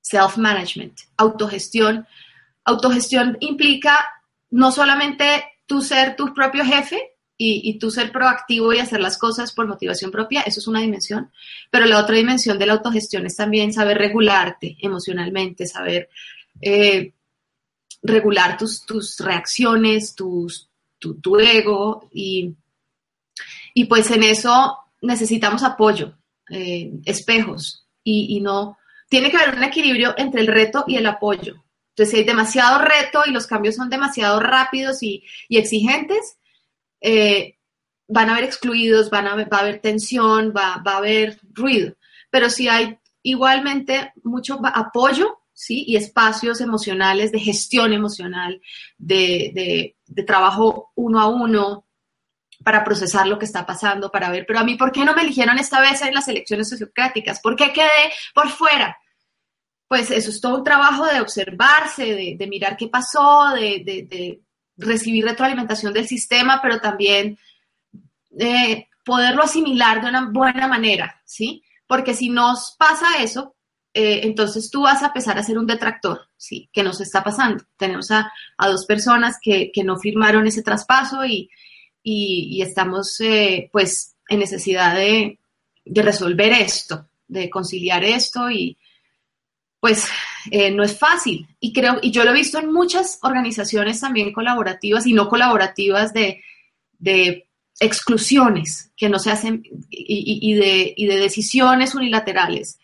[0.00, 2.06] self-management, autogestión.
[2.64, 3.98] Autogestión implica
[4.50, 9.52] no solamente tú ser tu propio jefe, y, tú ser proactivo y hacer las cosas
[9.52, 11.32] por motivación propia, eso es una dimensión,
[11.70, 16.08] pero la otra dimensión de la autogestión es también saber regularte emocionalmente, saber
[16.60, 17.12] eh,
[18.02, 20.68] regular tus, tus reacciones, tus,
[20.98, 22.54] tu, ego y,
[23.74, 26.16] y, pues en eso necesitamos apoyo,
[26.50, 31.06] eh, espejos y, y no, tiene que haber un equilibrio entre el reto y el
[31.06, 31.64] apoyo.
[31.90, 36.38] Entonces, si hay demasiado reto y los cambios son demasiado rápidos y exigentes,
[37.06, 37.58] eh,
[38.08, 41.94] van a haber excluidos, van a va a haber tensión, va, a haber ruido.
[42.30, 45.84] Pero si hay igualmente mucho apoyo, ¿sí?
[45.86, 48.60] Y espacios emocionales, de gestión emocional,
[48.96, 51.86] de, trabajo uno a uno,
[52.64, 55.20] para procesar lo que está pasando, para ver, pero a mí, ¿por qué no me
[55.22, 57.40] eligieron esta vez en las elecciones sociocráticas?
[57.40, 58.96] ¿Por qué quedé por fuera?
[59.88, 64.40] Pues eso es todo un trabajo de observarse, de, mirar qué pasó, de,
[64.76, 67.38] recibir retroalimentación del sistema, pero también
[68.38, 71.62] eh, poderlo asimilar de una buena manera, ¿sí?
[71.86, 73.54] Porque si nos pasa eso,
[73.92, 76.68] eh, entonces tú vas a empezar a ser un detractor, ¿sí?
[76.72, 77.64] Que nos está pasando.
[77.76, 81.50] Tenemos a, dos personas que, no firmaron ese traspaso y,
[82.60, 85.38] estamos, eh, pues, en necesidad de,
[85.84, 88.76] de resolver esto, de conciliar esto y,
[89.84, 90.08] pues
[90.50, 91.46] eh, no es fácil.
[91.60, 96.14] Y creo, y yo lo he visto en muchas organizaciones también colaborativas y no colaborativas
[96.14, 96.42] de,
[97.78, 102.78] exclusiones que no se hacen y, de, y de decisiones unilaterales.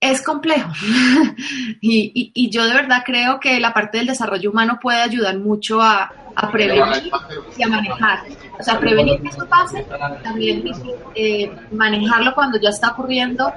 [0.00, 0.72] Es complejo.
[1.82, 6.10] y, yo de verdad creo que la parte del desarrollo humano puede ayudar mucho a,
[6.50, 7.12] prevenir
[7.58, 8.20] y a manejar.
[8.58, 9.84] O sea, prevenir que esto pase,
[10.22, 10.64] también
[11.14, 13.52] eh, manejarlo cuando ya está ocurriendo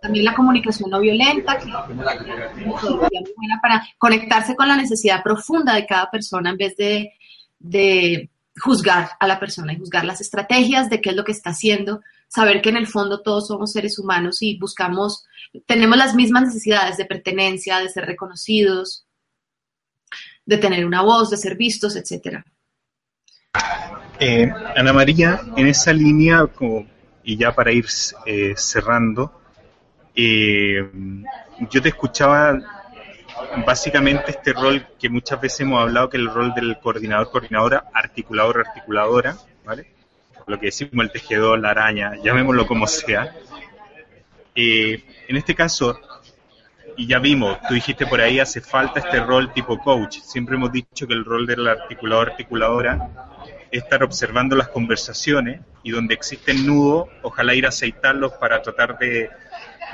[0.00, 5.86] también la comunicación no violenta, que es buena para conectarse con la necesidad profunda de
[5.86, 8.30] cada persona en vez de,
[8.62, 12.00] juzgar a la persona y juzgar las estrategias de qué es lo que está haciendo
[12.30, 15.24] saber que en el fondo todos somos seres humanos y buscamos,
[15.66, 19.04] tenemos las mismas necesidades de pertenencia, de ser reconocidos,
[20.46, 22.44] de tener una voz, de ser vistos, etcétera.
[24.20, 26.86] Eh, Ana María, en esa línea, como,
[27.22, 27.86] y ya para ir
[28.26, 29.40] eh, cerrando,
[30.14, 30.90] eh,
[31.70, 32.58] yo te escuchaba
[33.64, 37.84] básicamente este rol que muchas veces hemos hablado, que es el rol del coordinador, coordinadora,
[37.92, 39.92] articulador, articuladora, ¿vale?
[40.46, 43.34] Lo que decimos el tejedor, la araña, llamémoslo como sea.
[44.54, 45.98] Eh, en este caso,
[46.96, 50.18] y ya vimos, tú dijiste por ahí, hace falta este rol tipo coach.
[50.20, 53.10] Siempre hemos dicho que el rol del articulador, articuladora,
[53.70, 58.98] es estar observando las conversaciones y donde existen nudos, ojalá ir a aceitarlos para tratar
[58.98, 59.30] de,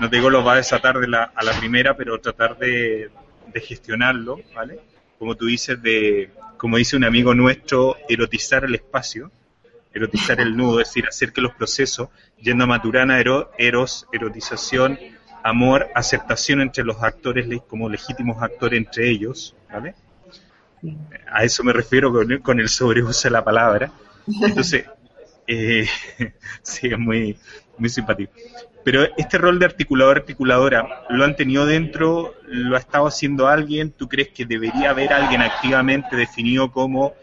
[0.00, 3.10] no digo los va a desatar de la, a la primera, pero tratar de,
[3.52, 4.80] de gestionarlo, ¿vale?
[5.18, 9.30] Como tú dices, de, como dice un amigo nuestro, erotizar el espacio,
[9.92, 14.98] erotizar el nudo, es decir, hacer que los procesos, yendo a Maturana, eros, erotización,
[15.46, 19.94] amor, aceptación entre los actores como legítimos actores entre ellos, ¿vale?
[21.30, 23.92] A eso me refiero con, el sobreuso de la palabra.
[24.42, 24.84] Entonces,
[25.46, 25.86] eh,
[26.62, 27.38] sí, es muy,
[27.78, 28.32] muy simpático.
[28.84, 32.34] Pero este rol de articulador, articuladora, ¿lo han tenido dentro?
[32.46, 33.92] ¿Lo ha estado haciendo alguien?
[33.92, 37.14] ¿Tú crees que debería haber alguien activamente definido como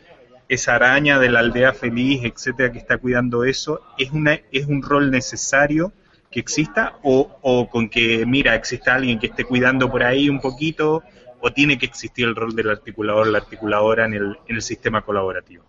[0.47, 3.81] esa araña de la aldea feliz, etcétera, que está cuidando eso?
[3.97, 5.91] ¿Es, una, es un rol necesario
[6.33, 6.97] que exista?
[7.03, 11.03] ¿O, o con que, mira, exista alguien que esté cuidando por ahí un poquito?
[11.39, 15.01] ¿O tiene que existir el rol del articulador, la articuladora en el, en el sistema
[15.01, 15.63] colaborativo?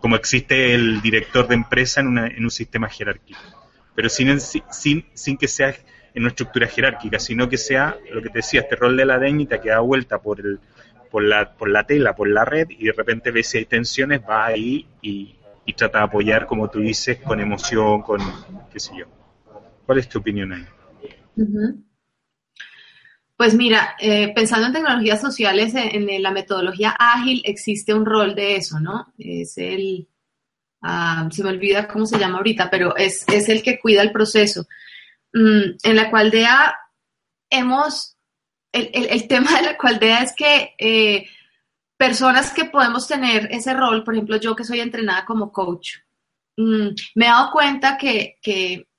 [0.00, 3.62] Como existe el director de empresa en, una, en un sistema jerárquico
[3.94, 5.74] pero sin, sin, sin que sea
[6.14, 9.18] en una estructura jerárquica, sino que sea lo que te decía, este rol de la
[9.18, 10.60] técnica que da vuelta por, el,
[11.10, 14.20] por, la, por la tela, por la red, y de repente ve si hay tensiones,
[14.28, 15.36] va ahí y,
[15.76, 18.20] trata de apoyar, como tú dices, con emoción, con
[18.72, 19.06] qué sé yo.
[19.86, 20.66] ¿Cuál es tu opinión ahí?
[23.36, 28.56] Pues mira, eh, pensando en tecnologías sociales, en, la metodología ágil existe un rol de
[28.56, 29.12] eso, ¿no?
[29.18, 30.08] Es el,
[30.82, 34.66] Ah, se me olvida cómo se llama ahorita, pero es, el que cuida el proceso.
[35.32, 36.74] Mm, en la cualdea
[37.48, 38.16] hemos,
[38.72, 38.90] el,
[39.28, 41.26] tema de la cualdea es que eh,
[42.02, 45.98] personas que podemos tener ese rol, por ejemplo, yo que soy entrenada como coach,
[46.56, 48.38] mm, me he dado cuenta que,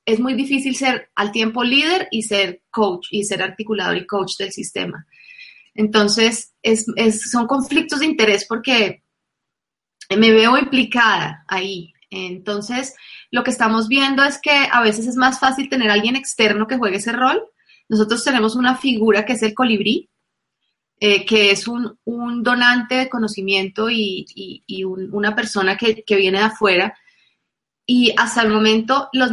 [0.05, 4.37] es muy difícil ser al tiempo líder y ser coach y ser articulador y coach
[4.37, 5.05] del sistema.
[5.73, 6.53] Entonces,
[7.31, 9.03] son conflictos de interés porque
[10.09, 11.93] me veo implicada ahí.
[12.09, 12.95] Entonces,
[13.31, 16.77] lo que estamos viendo es que a veces es más fácil tener alguien externo que
[16.77, 17.41] juegue ese rol.
[17.87, 20.09] Nosotros tenemos una figura que es el colibrí,
[21.05, 21.97] eh, que es un,
[22.43, 24.25] donante de conocimiento y,
[24.85, 26.97] una persona que, viene de afuera.
[27.85, 29.31] Y hasta el momento, los,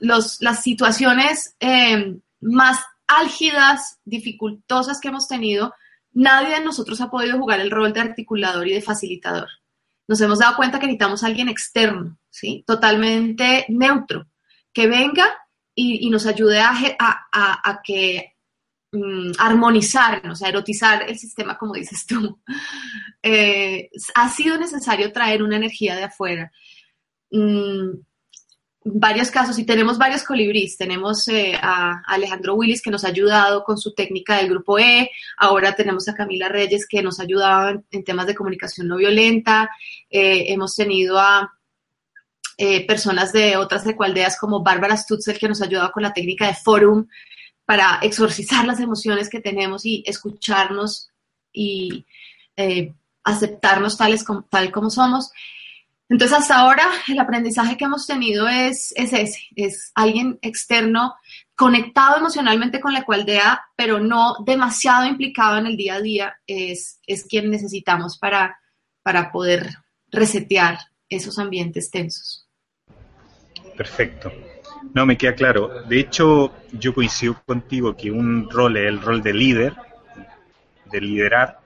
[0.00, 5.74] los, las situaciones eh, más álgidas, dificultosas que hemos tenido,
[6.12, 9.48] nadie de nosotros ha podido jugar el rol de articulador y de facilitador
[10.08, 12.64] nos hemos dado cuenta que necesitamos a alguien externo, ¿sí?
[12.66, 14.28] Totalmente neutro,
[14.72, 15.26] que venga
[15.74, 18.35] y, nos ayude a, a, que
[18.96, 22.40] mm, armonizar, o sea, erotizar el sistema, como dices tú.
[23.28, 26.52] Eh, ha sido necesario traer una energía de afuera.
[27.32, 27.98] Mm,
[28.84, 30.76] varios casos y tenemos varios colibríes.
[30.76, 35.10] Tenemos eh, a Alejandro Willis que nos ha ayudado con su técnica del grupo E.
[35.38, 39.70] Ahora tenemos a Camila Reyes que nos ha ayudado en, temas de comunicación no violenta.
[40.08, 41.52] Eh, hemos tenido a
[42.86, 46.54] personas de otras ecualdeas como Bárbara Stutzel que nos ha ayudado con la técnica de
[46.54, 47.06] forum
[47.66, 51.10] para exorcizar las emociones que tenemos y escucharnos
[51.52, 52.06] y
[53.24, 55.30] aceptarnos tales tal como somos.
[56.08, 61.16] Entonces, hasta ahora el aprendizaje que hemos tenido es, ese, es alguien externo
[61.56, 67.00] conectado emocionalmente con la ecualdea, pero no demasiado implicado en el día a día, es,
[67.06, 68.58] es quien necesitamos para,
[69.02, 69.68] para poder
[70.08, 72.46] resetear esos ambientes tensos.
[73.76, 74.32] Perfecto.
[74.94, 75.82] No, me queda claro.
[75.88, 79.74] De hecho, yo coincido contigo que un rol es el rol de líder,
[80.90, 81.60] de liderar,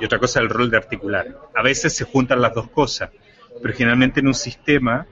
[0.00, 1.26] y otra cosa es el rol de articular.
[1.54, 3.10] A veces se juntan las dos cosas
[3.60, 5.06] pero generalmente en un sistema,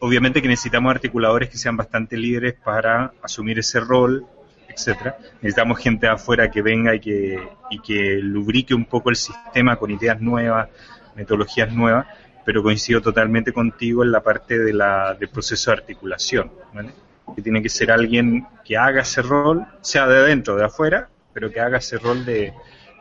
[0.00, 4.26] obviamente que necesitamos articuladores que sean bastante líderes para asumir ese rol,
[4.68, 5.16] etcétera.
[5.40, 9.90] Necesitamos gente afuera que venga y que, y que lubrique un poco el sistema con
[9.90, 10.68] ideas nuevas,
[11.14, 12.06] metodologías nuevas,
[12.44, 16.90] pero coincido totalmente contigo en la parte de la, del proceso de articulación, ¿vale?
[17.34, 21.08] que tiene que ser alguien que haga ese rol, sea de adentro o de afuera,
[21.32, 22.52] pero que haga ese rol de,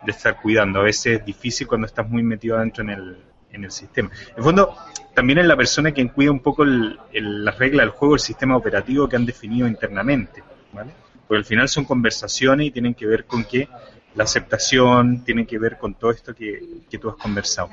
[0.05, 0.79] de estar cuidando.
[0.79, 3.17] A veces es difícil cuando estás muy metido adentro en el,
[3.51, 4.09] en el sistema.
[4.29, 4.75] En el fondo,
[5.13, 9.07] también es la persona quien cuida un poco las reglas del juego, el sistema operativo
[9.07, 10.91] que han definido internamente, ¿vale?
[11.27, 13.69] Porque al final son conversaciones y tienen que ver con que
[14.15, 17.69] la aceptación tiene que ver con todo esto que, tú has conversado.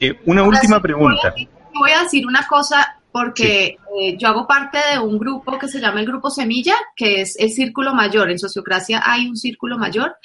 [0.00, 1.34] Eh, una última pregunta.
[1.74, 5.80] Voy a, decir una cosa porque eh, yo hago parte de un grupo que se
[5.80, 8.30] llama el Grupo Semilla, que es el círculo mayor.
[8.30, 10.16] En sociocracia hay un círculo mayor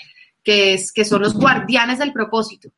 [0.44, 2.70] que, es, que son los guardianes del propósito.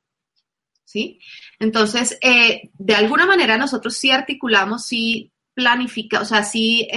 [0.84, 1.20] ¿Sí?
[1.60, 6.88] Entonces, eh, de alguna manera nosotros sí articulamos, sí planificamos, o sea, sí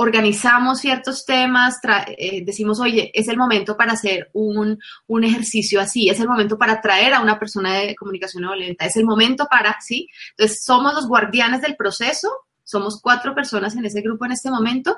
[0.00, 4.78] organizamos ciertos temas, eh, decimos, oye, es el momento para hacer un,
[5.08, 8.86] un, ejercicio así, es el momento para traer a una persona de comunicación no violenta,
[8.86, 10.08] es el momento para, ¿sí?
[10.30, 12.30] Entonces, somos los guardianes del proceso,
[12.62, 14.96] somos cuatro personas en ese grupo en este momento,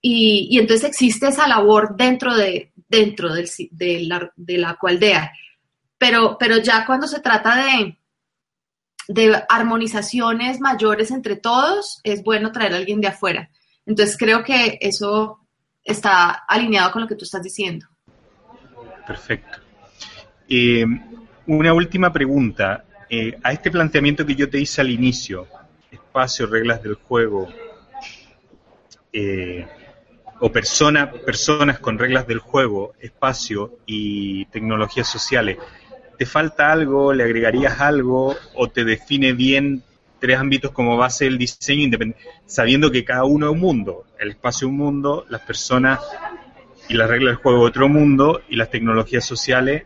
[0.00, 5.32] y, y entonces existe esa labor dentro de, dentro del, de, la, de la cualdea.
[5.98, 7.98] Pero, pero ya cuando se trata de,
[9.08, 13.50] de armonizaciones mayores entre todos, es bueno traer a alguien de afuera.
[13.90, 15.40] Entonces creo que eso
[15.82, 17.88] está alineado con lo que tú estás diciendo.
[19.04, 19.58] Perfecto.
[20.48, 20.86] Eh,
[21.48, 22.84] una última pregunta.
[23.08, 25.48] Eh, a este planteamiento que yo te hice al inicio,
[25.90, 27.48] espacio, reglas del juego,
[29.12, 29.66] eh,
[30.38, 35.58] o persona, personas con reglas del juego, espacio y tecnologías sociales,
[36.16, 37.12] ¿te falta algo?
[37.12, 38.36] ¿Le agregarías algo?
[38.54, 39.82] ¿O te define bien
[40.20, 41.98] tres ámbitos como base del diseño,
[42.46, 46.00] sabiendo que cada uno es un mundo, el espacio es un mundo, las personas
[46.88, 49.84] y las reglas del juego otro mundo y las tecnologías sociales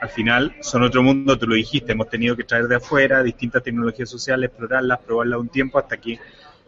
[0.00, 3.62] al final son otro mundo, tú lo dijiste, hemos tenido que traer de afuera distintas
[3.62, 6.18] tecnologías sociales, explorarlas, probarlas un tiempo hasta que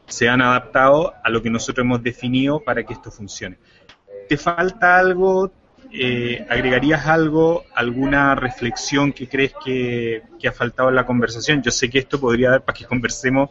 [0.07, 3.59] se han adaptado a lo que nosotros hemos definido para que esto funcione.
[4.29, 5.53] ¿Te falta algo?
[5.91, 11.63] Eh, ¿agregarías algo, alguna reflexión que crees que, ha faltado en la conversación?
[11.63, 13.51] Yo sé que esto podría dar para que conversemos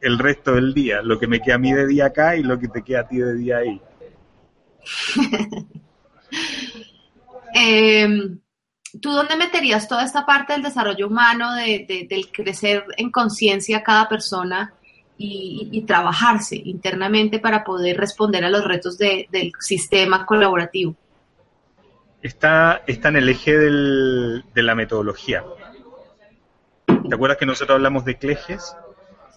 [0.00, 2.58] el resto del día, lo que me queda a mí de día acá y lo
[2.58, 3.80] que te queda a ti de día ahí.
[7.54, 8.40] Em,
[9.00, 14.08] ¿Tú dónde meterías toda esta parte del desarrollo humano, de, del crecer en conciencia cada
[14.08, 14.72] persona
[15.18, 20.96] y, trabajarse internamente para poder responder a los retos del sistema colaborativo?
[22.22, 25.44] Está, está en el eje del, de la metodología.
[26.86, 28.76] ¿Te acuerdas que nosotros hablamos de clejes?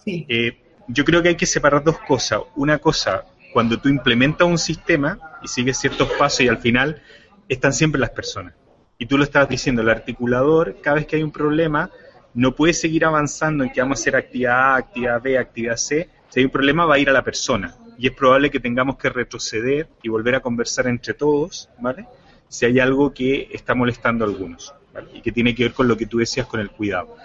[0.04, 0.24] Sí.
[0.28, 2.40] Eh, yo creo que hay que separar dos cosas.
[2.54, 7.02] Una cosa, cuando tú implementas un sistema y sigues ciertos pasos y al final
[7.48, 8.54] están siempre las personas.
[8.98, 11.90] Y tú lo estabas diciendo, el articulador, cada vez que hay un problema,
[12.34, 16.08] no puede seguir avanzando en que vamos a hacer actividad A, actividad B, actividad C.
[16.28, 17.74] Si hay un problema, va a ir a la persona.
[17.98, 22.06] Y es probable que tengamos que retroceder y volver a conversar entre todos, ¿vale?
[22.48, 24.74] Si hay algo que está molestando a algunos
[25.12, 27.16] y que tiene que ver con lo que tú decías con el cuidado.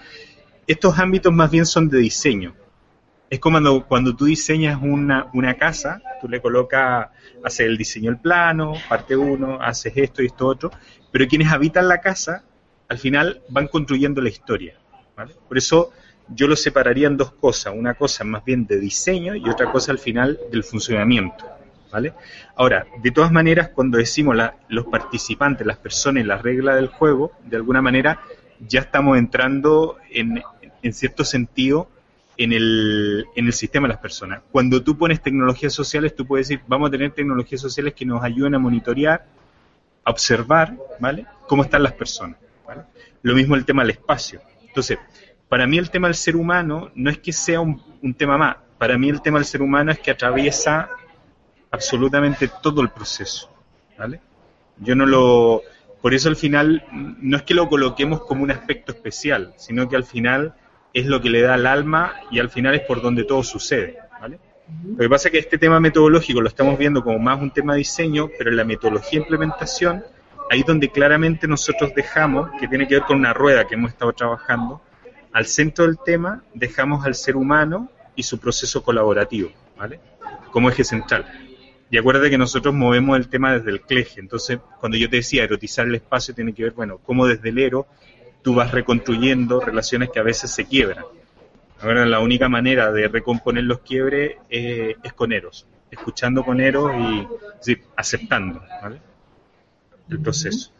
[0.67, 2.55] Estos ámbitos más bien son de diseño.
[3.30, 7.07] Es como cuando, cuando tú diseñas una, una casa, tú le colocas,
[7.43, 10.72] haces el diseño del plano, parte uno, haces esto y esto otro,
[11.11, 12.43] pero quienes habitan la casa,
[12.89, 14.76] al final van construyendo la historia.
[15.47, 15.91] Por eso
[16.28, 19.91] yo lo separaría en dos cosas, una cosa más bien de diseño y otra cosa
[19.91, 21.45] al final del funcionamiento.
[21.91, 22.13] ¿Vale?
[22.55, 24.35] Ahora, de todas maneras, cuando decimos
[24.69, 28.19] los participantes, las personas, las reglas del juego, de alguna manera
[28.67, 30.41] ya estamos entrando en,
[30.81, 31.89] en cierto sentido
[32.37, 34.41] en el, en el sistema de las personas.
[34.51, 38.23] Cuando tú pones tecnologías sociales, tú puedes decir, vamos a tener tecnologías sociales que nos
[38.23, 39.25] ayuden a monitorear,
[40.03, 41.25] a observar, ¿vale?
[41.47, 42.37] Cómo están las personas,
[43.21, 44.41] Lo mismo el tema del espacio.
[44.65, 44.97] Entonces,
[45.49, 48.55] para mí el tema del ser humano no es que sea un, un tema más,
[48.77, 50.89] para mí el tema del ser humano es que atraviesa
[51.72, 53.49] absolutamente todo el proceso,
[53.97, 54.19] ¿vale?
[54.78, 55.61] Yo no lo...
[56.01, 59.95] Por eso al final no es que lo coloquemos como un aspecto especial, sino que
[59.95, 60.55] al final
[60.93, 63.97] es lo que le da al alma y al final es por donde todo sucede,
[64.19, 64.39] ¿vale?
[64.86, 67.74] Lo que pasa es que este tema metodológico lo estamos viendo como más un tema
[67.74, 70.03] de diseño, pero en la metodología de implementación,
[70.49, 74.11] ahí donde claramente nosotros dejamos, que tiene que ver con una rueda que hemos estado
[74.13, 74.82] trabajando,
[75.34, 79.99] al centro del tema dejamos al ser humano y su proceso colaborativo, ¿vale?
[80.51, 81.50] Como eje central.
[81.91, 84.21] Y acuérdate que nosotros movemos el tema desde el cleje.
[84.21, 87.59] Entonces, cuando yo te decía erotizar el espacio, tiene que ver, bueno, cómo desde el
[87.59, 87.85] ero
[88.41, 91.03] tú vas reconstruyendo relaciones que a veces se quiebran.
[91.81, 97.77] Ahora, la única manera de recomponer los quiebres es con eros, escuchando con eros y
[97.97, 98.63] aceptando
[100.09, 100.71] el proceso.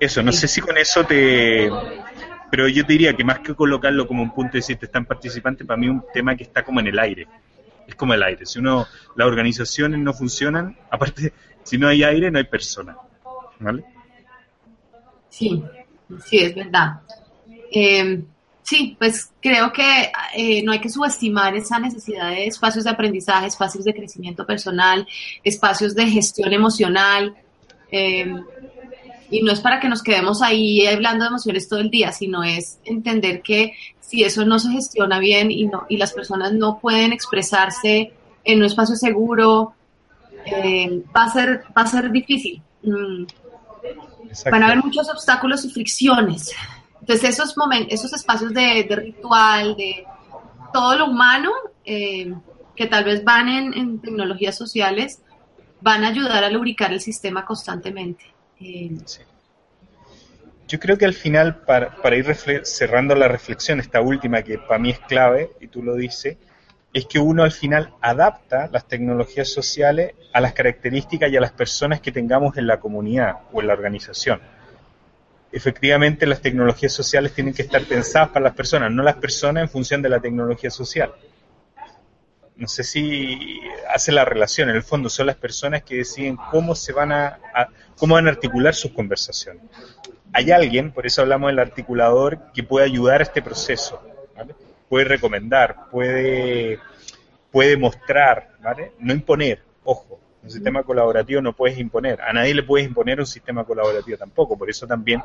[0.00, 1.70] Eso, no sé si con eso te...
[2.50, 5.64] Pero yo te diría que más que colocarlo como un punto de decir están participantes,
[5.64, 7.28] para mí es un tema que está como en el aire
[7.86, 8.46] es como el aire.
[8.46, 11.32] Si uno, las organizaciones no funcionan, aparte,
[11.62, 12.96] si no hay aire, no hay persona.
[13.58, 13.84] ¿Vale?
[15.28, 15.62] Sí,
[16.24, 17.00] sí, es verdad.
[17.70, 18.22] Eh,
[18.62, 23.46] sí, pues creo que eh, no hay que subestimar esa necesidad de espacios de aprendizaje,
[23.46, 25.06] espacios de crecimiento personal,
[25.42, 27.34] espacios de gestión emocional.
[27.90, 28.34] Eh,
[29.30, 32.42] y no es para que nos quedemos ahí hablando de emociones todo el día, sino
[32.42, 36.78] es entender que si eso no se gestiona bien y, no, y las personas no
[36.78, 38.12] pueden expresarse
[38.44, 39.74] en un espacio seguro,
[40.44, 42.62] eh, va, a ser, va a ser difícil.
[42.82, 43.24] Mm.
[44.50, 46.52] Van a haber muchos obstáculos y fricciones.
[47.00, 50.04] Entonces esos momentos, esos espacios de, ritual, de
[50.72, 51.50] todo lo humano,
[51.84, 52.32] eh,
[52.74, 55.22] que tal vez van en, tecnologías sociales,
[55.80, 58.24] van a ayudar a lubricar el sistema constantemente.
[60.68, 62.34] Yo creo que al final, para, para ir
[62.64, 66.36] cerrando la reflexión, esta última que para mí es clave, y tú lo dices,
[66.92, 71.52] es que uno al final adapta las tecnologías sociales a las características y a las
[71.52, 74.40] personas que tengamos en la comunidad o en la organización.
[75.52, 79.68] Efectivamente, las tecnologías sociales tienen que estar pensadas para las personas, no las personas en
[79.68, 81.12] función de la tecnología social.
[82.56, 83.60] No sé si
[83.92, 87.38] hace la relación, en el fondo son las personas que deciden cómo se van a,
[87.98, 89.62] cómo van a articular sus conversaciones.
[90.32, 94.00] Hay alguien, por eso hablamos del articulador, que puede ayudar a este proceso.
[94.88, 96.78] puede recomendar, puede,
[97.50, 98.92] puede mostrar, ¿vale?
[99.00, 103.26] No imponer, ojo, un sistema colaborativo no puedes imponer, a nadie le puedes imponer un
[103.26, 105.22] sistema colaborativo tampoco, por eso también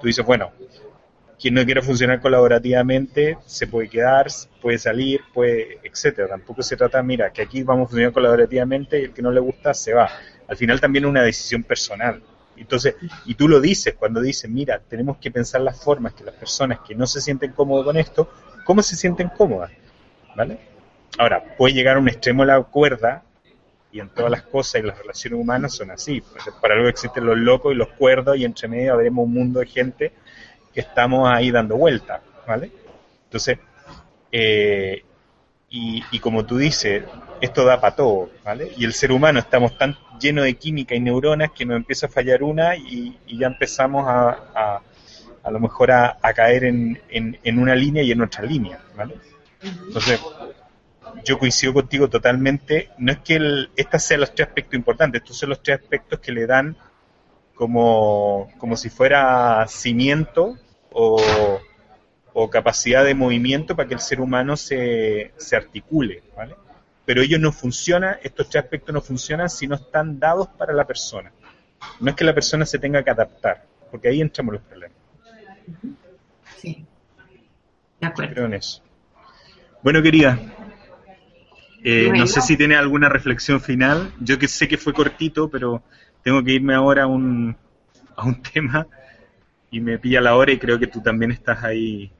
[0.00, 0.50] tú dices, bueno,
[1.44, 4.28] quien no quiera funcionar colaborativamente se puede quedar,
[4.62, 6.26] puede salir, puede, etcétera.
[6.26, 9.40] Tampoco se trata, mira, que aquí vamos a funcionar colaborativamente y el que no le
[9.40, 10.08] gusta se va.
[10.48, 12.22] Al final también es una decisión personal.
[12.56, 12.94] Entonces,
[13.26, 16.78] y tú lo dices cuando dices, mira, tenemos que pensar las formas que las personas
[16.80, 18.30] que no se sienten cómodos con esto
[18.64, 19.70] cómo se sienten cómodas,
[20.34, 20.58] ¿vale?
[21.18, 23.22] Ahora, puede llegar a un extremo la cuerda,
[23.92, 26.22] y en todas las cosas y las relaciones humanas son así.
[26.62, 29.66] Para algo existen los locos y los cuerdos, y entre medio veremos un mundo de
[29.66, 30.12] gente
[30.74, 32.70] que estamos ahí dando vueltas, ¿vale?
[33.24, 33.58] Entonces,
[34.32, 35.04] eh,
[35.70, 37.02] y, como tú dices,
[37.40, 38.72] esto da para todo, ¿vale?
[38.76, 42.08] Y el ser humano estamos tan llenos de química y neuronas que nos empieza a
[42.08, 44.82] fallar una y, ya empezamos a
[45.44, 49.14] a lo mejor a, caer en, en, una línea y en otra línea, ¿vale?
[49.62, 50.18] Entonces,
[51.22, 52.90] yo coincido contigo totalmente.
[52.96, 56.18] No es que el, estos sean los tres aspectos importantes, estos son los tres aspectos
[56.20, 56.76] que le dan
[57.54, 60.56] como, como si fuera cimiento
[60.92, 61.60] o,
[62.32, 66.56] o, capacidad de movimiento para que el ser humano se, se articule, ¿vale?
[67.04, 70.86] Pero ellos no funcionan, estos tres aspectos no funcionan si no están dados para la
[70.86, 71.32] persona.
[72.00, 74.96] No es que la persona se tenga que adaptar, porque ahí entramos los problemas.
[76.56, 76.84] Sí.
[78.00, 78.48] De acuerdo.
[79.82, 80.38] Bueno, querida,
[81.82, 84.14] eh, no sé si tiene alguna reflexión final.
[84.18, 85.82] Yo que sé que fue cortito, pero
[86.24, 87.56] tengo que irme ahora a un,
[88.16, 88.86] a un tema
[89.70, 92.10] y me pilla la hora y creo que tú también estás ahí.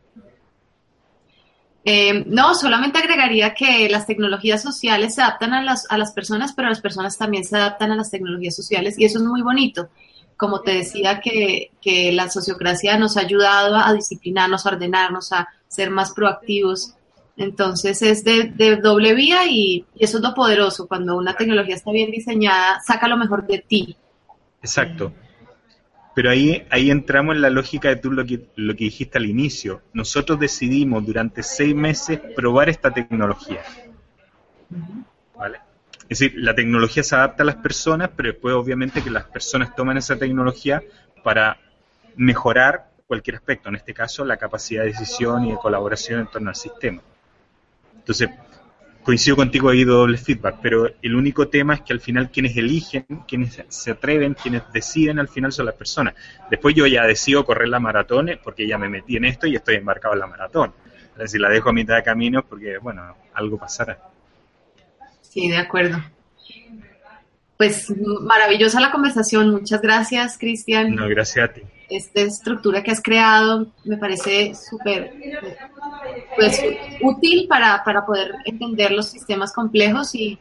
[1.87, 6.53] Eh, no, solamente agregaría que las tecnologías sociales se adaptan a las, a las personas,
[6.55, 9.91] pero las personas también se adaptan a las tecnologías sociales y eso es muy bonito
[10.37, 11.71] como te decía, que,
[12.13, 16.95] la sociocracia nos ha ayudado a disciplinarnos, a ordenarnos, a ser más proactivos.
[17.37, 20.87] Entonces es de, doble vía y, eso es lo poderoso.
[20.87, 23.97] Cuando una tecnología está bien diseñada, saca lo mejor de ti.
[24.63, 25.13] Exacto.
[26.15, 29.27] Pero ahí, ahí entramos en la lógica de tú lo que, lo que dijiste al
[29.27, 29.83] inicio.
[29.93, 33.63] Nosotros decidimos durante seis meses probar esta tecnología.
[35.37, 35.59] ¿Vale?
[36.09, 39.75] Es decir, la tecnología se adapta a las personas, pero después obviamente que las personas
[39.75, 40.83] toman esa tecnología
[41.25, 41.59] para
[42.15, 46.51] mejorar cualquier aspecto, en este caso la capacidad de decisión y de colaboración en torno
[46.51, 47.03] al sistema.
[48.05, 48.29] Entonces,
[49.03, 53.07] coincido contigo ahí doble feedback, pero el único tema es que al final quienes eligen,
[53.27, 56.15] quienes se atreven, quienes deciden al final son las personas.
[56.51, 59.77] Después yo ya decido correr la maratón porque ya me metí en esto y estoy
[59.77, 60.75] embarcado en la maratón.
[61.17, 63.99] Decir, la dejo a mitad de camino porque, bueno, algo pasará.
[65.23, 65.99] Sí, de acuerdo.
[67.57, 67.91] Pues
[68.21, 69.51] maravillosa la conversación.
[69.51, 70.95] Muchas gracias, Cristian.
[70.95, 71.63] No, gracias a ti.
[71.89, 75.13] Esta estructura que has creado me parece súper
[76.37, 76.63] pues,
[77.03, 80.39] útil para, poder entender los sistemas complejos y,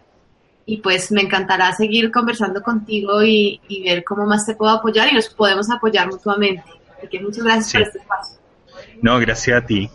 [0.81, 5.29] pues me encantará seguir conversando contigo y, ver cómo más te puedo apoyar y nos
[5.29, 6.63] podemos apoyar mutuamente.
[6.97, 8.37] Así que muchas gracias por este espacio.
[9.01, 9.89] No, gracias a ti.